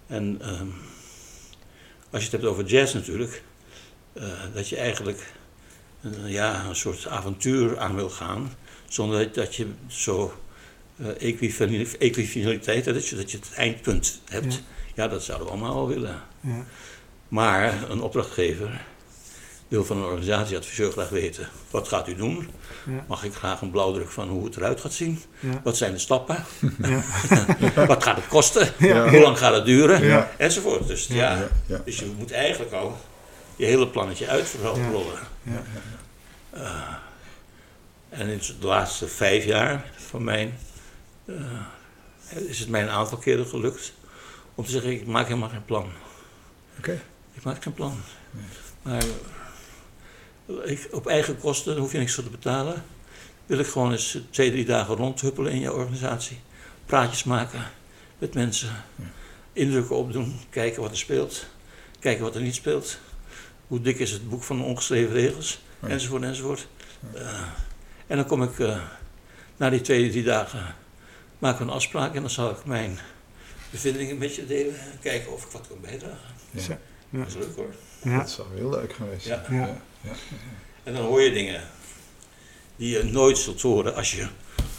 En 0.06 0.54
um, 0.60 0.74
als 2.10 2.24
je 2.24 2.30
het 2.30 2.40
hebt 2.40 2.52
over 2.52 2.64
jazz 2.64 2.94
natuurlijk, 2.94 3.42
uh, 4.14 4.24
dat 4.54 4.68
je 4.68 4.76
eigenlijk 4.76 5.32
een, 6.00 6.28
ja, 6.28 6.64
een 6.64 6.76
soort 6.76 7.06
avontuur 7.06 7.78
aan 7.78 7.94
wil 7.94 8.10
gaan. 8.10 8.52
Zonder 8.88 9.32
dat 9.32 9.54
je 9.54 9.66
zo 9.86 10.34
uh, 10.96 11.08
equifinaliteit, 11.98 12.84
dat 12.84 13.08
je, 13.08 13.16
dat 13.16 13.30
je 13.30 13.36
het 13.36 13.52
eindpunt 13.54 14.20
hebt. 14.28 14.62
Ja. 14.94 15.08
dat 15.08 15.22
zouden 15.22 15.46
we 15.46 15.52
allemaal 15.52 15.74
wel 15.74 15.88
willen. 15.88 16.22
Ja. 16.40 16.64
Maar 17.28 17.90
een 17.90 18.00
opdrachtgever 18.00 18.80
wil 19.68 19.84
van 19.84 19.96
een 19.96 20.04
organisatieadviseur 20.04 20.92
graag 20.92 21.08
weten: 21.08 21.48
wat 21.70 21.88
gaat 21.88 22.08
u 22.08 22.14
doen? 22.14 22.50
Ja. 22.86 23.04
Mag 23.08 23.24
ik 23.24 23.34
graag 23.34 23.60
een 23.60 23.70
blauwdruk 23.70 24.10
van 24.10 24.28
hoe 24.28 24.44
het 24.44 24.56
eruit 24.56 24.80
gaat 24.80 24.92
zien? 24.92 25.22
Ja. 25.40 25.60
Wat 25.64 25.76
zijn 25.76 25.92
de 25.92 25.98
stappen? 25.98 26.44
Ja. 26.82 27.02
wat 27.86 28.02
gaat 28.02 28.16
het 28.16 28.26
kosten? 28.26 28.72
Hoe 29.08 29.20
lang 29.20 29.38
gaat 29.38 29.54
het 29.54 29.64
duren? 29.64 30.28
Enzovoort. 30.38 30.86
Dus, 30.86 31.06
ja. 31.06 31.48
dus 31.84 31.98
je 31.98 32.12
moet 32.18 32.32
eigenlijk 32.32 32.72
al 32.72 32.98
je 33.56 33.64
hele 33.64 33.88
plannetje 33.88 34.28
uitrollen. 34.28 35.18
Ja. 35.42 35.62
Uh, 36.54 36.94
en 38.08 38.28
in 38.28 38.40
de 38.60 38.66
laatste 38.66 39.08
vijf 39.08 39.44
jaar 39.44 39.90
van 39.96 40.24
mijn, 40.24 40.58
uh, 41.24 41.36
is 42.30 42.58
het 42.58 42.68
mij 42.68 42.82
een 42.82 42.88
aantal 42.88 43.18
keren 43.18 43.46
gelukt 43.46 43.92
om 44.54 44.64
te 44.64 44.70
zeggen, 44.70 44.90
ik 44.90 45.06
maak 45.06 45.26
helemaal 45.26 45.48
geen 45.48 45.64
plan. 45.64 45.90
Oké. 46.78 47.00
Ik 47.32 47.42
maak 47.42 47.62
geen 47.62 47.74
plan. 47.74 48.00
Nee. 48.30 48.44
Maar 48.82 49.02
ik, 50.64 50.88
op 50.90 51.06
eigen 51.06 51.38
kosten, 51.38 51.76
hoef 51.76 51.92
je 51.92 51.98
niks 51.98 52.14
voor 52.14 52.24
te 52.24 52.30
betalen, 52.30 52.84
wil 53.46 53.58
ik 53.58 53.66
gewoon 53.66 53.92
eens 53.92 54.18
twee, 54.30 54.50
drie 54.50 54.64
dagen 54.64 54.94
rondhuppelen 54.94 55.52
in 55.52 55.60
je 55.60 55.72
organisatie. 55.72 56.40
Praatjes 56.86 57.24
maken 57.24 57.62
met 58.18 58.34
mensen, 58.34 58.84
indrukken 59.52 59.96
opdoen, 59.96 60.40
kijken 60.50 60.82
wat 60.82 60.90
er 60.90 60.98
speelt, 60.98 61.46
kijken 61.98 62.24
wat 62.24 62.34
er 62.34 62.42
niet 62.42 62.54
speelt. 62.54 62.98
Hoe 63.66 63.80
dik 63.80 63.98
is 63.98 64.10
het 64.10 64.28
boek 64.28 64.42
van 64.42 64.56
de 64.56 64.62
ongeschreven 64.62 65.12
regels? 65.12 65.60
enzovoort, 65.80 66.22
enzovoort. 66.22 66.68
Uh, 67.14 67.42
en 68.06 68.16
dan 68.16 68.26
kom 68.26 68.42
ik 68.42 68.58
uh, 68.58 68.82
na 69.56 69.70
die 69.70 69.80
twee, 69.80 70.10
drie 70.10 70.22
dagen, 70.22 70.74
maken 71.38 71.58
we 71.58 71.64
een 71.64 71.76
afspraak 71.76 72.14
en 72.14 72.20
dan 72.20 72.30
zal 72.30 72.50
ik 72.50 72.64
mijn 72.64 72.98
bevindingen 73.70 74.18
met 74.18 74.34
je 74.34 74.46
delen 74.46 74.80
en 74.80 74.98
kijken 75.00 75.32
of 75.32 75.44
ik 75.44 75.50
wat 75.50 75.66
kan 75.68 75.80
bijdragen. 75.80 76.18
Ja. 76.50 76.78
ja. 77.10 77.18
Dat 77.18 77.26
is 77.26 77.34
leuk 77.34 77.56
hoor. 77.56 77.74
Ja. 78.02 78.18
Dat 78.18 78.30
zou 78.30 78.48
heel 78.54 78.70
leuk 78.70 78.92
geweest 78.92 79.26
zijn. 79.26 79.42
Ja. 79.50 79.80
Ja. 80.00 80.10
En 80.82 80.92
dan 80.92 81.04
hoor 81.04 81.20
je 81.20 81.32
dingen 81.32 81.62
die 82.76 82.90
je 82.96 83.04
nooit 83.04 83.38
zult 83.38 83.62
horen 83.62 83.94
als 83.94 84.12
je 84.12 84.22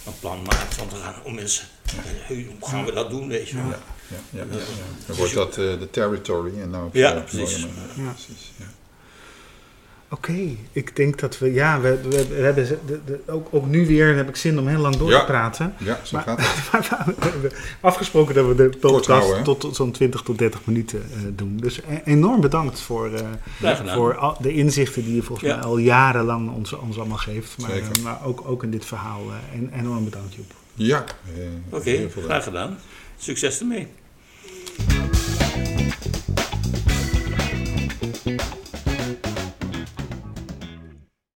een 0.06 0.20
plan 0.20 0.42
maakt 0.42 0.76
van 0.76 0.88
te 0.88 0.96
gaan 0.96 1.24
om 1.24 1.36
mensen. 1.36 1.68
Hoe 2.28 2.46
gaan 2.62 2.86
we 2.86 2.92
dat 2.92 3.10
doen, 3.10 3.28
weet 3.28 3.50
je 3.50 3.56
wel. 3.56 3.66
Ja, 3.66 3.80
ja, 4.08 4.18
ja, 4.30 4.46
ja, 4.52 4.66
Dan 5.08 5.16
wordt 5.16 5.34
dat 5.34 5.58
uh, 5.58 5.80
de 5.80 5.90
territory 5.90 6.62
en 6.62 6.70
nou 6.70 6.90
ja, 6.94 7.12
precies. 7.12 7.58
Ja. 7.58 7.68
precies 7.96 8.52
Oké, 10.12 10.56
ik 10.72 10.96
denk 10.96 11.20
dat 11.20 11.38
we, 11.38 11.54
ja, 11.54 11.82
we, 11.82 12.02
we, 12.02 12.28
we 12.28 12.36
hebben 12.36 12.68
de, 12.68 13.00
de, 13.06 13.20
ook, 13.26 13.48
ook 13.52 13.66
nu 13.66 13.88
weer 13.88 14.16
heb 14.16 14.30
ik 14.30 14.36
zin 14.36 14.60
om 14.60 14.68
heel 14.68 14.80
lang 14.80 14.96
door 14.96 15.12
te 15.12 15.24
praten. 15.26 15.74
Ja, 15.78 16.00
zo 16.04 16.18
gaat 16.18 16.40
het. 16.42 16.70
we 17.20 17.30
hebben 17.30 17.52
afgesproken 17.82 18.36
dat 18.36 18.48
we 18.48 18.56
de 18.56 18.70
podcast 18.80 19.44
tot, 19.44 19.60
tot 19.60 19.76
zo'n 19.76 19.92
20 19.92 20.22
tot 20.22 20.38
30 20.38 20.66
minuten 20.66 21.04
uh, 21.16 21.22
doen. 21.36 21.58
Dus 21.58 21.80
e 21.80 22.02
enorm 22.04 22.42
bedankt 22.42 22.80
voor, 22.80 23.10
uh, 23.62 23.80
voor 23.86 24.18
al, 24.18 24.38
de 24.40 24.54
inzichten 24.54 25.04
die 25.04 25.16
je 25.16 25.22
volgens 25.22 25.50
mij 25.50 25.62
al 25.62 25.78
jarenlang 25.78 26.52
ons, 26.56 26.74
ons 26.74 26.98
allemaal 26.98 27.18
geeft. 27.18 27.58
Maar, 27.58 27.78
uh, 27.78 27.86
maar 28.04 28.26
ook, 28.26 28.44
ook 28.46 28.64
in 28.64 28.72
dit 28.72 28.86
verhaal. 28.86 29.22
en, 29.54 29.72
enorm 29.80 30.04
bedankt, 30.04 30.34
Joep. 30.34 30.54
Ja, 30.74 31.04
oké, 31.70 31.78
okay, 31.78 32.10
graag 32.24 32.44
gedaan. 32.44 32.78
Succes 33.18 33.60
ermee. 33.60 33.88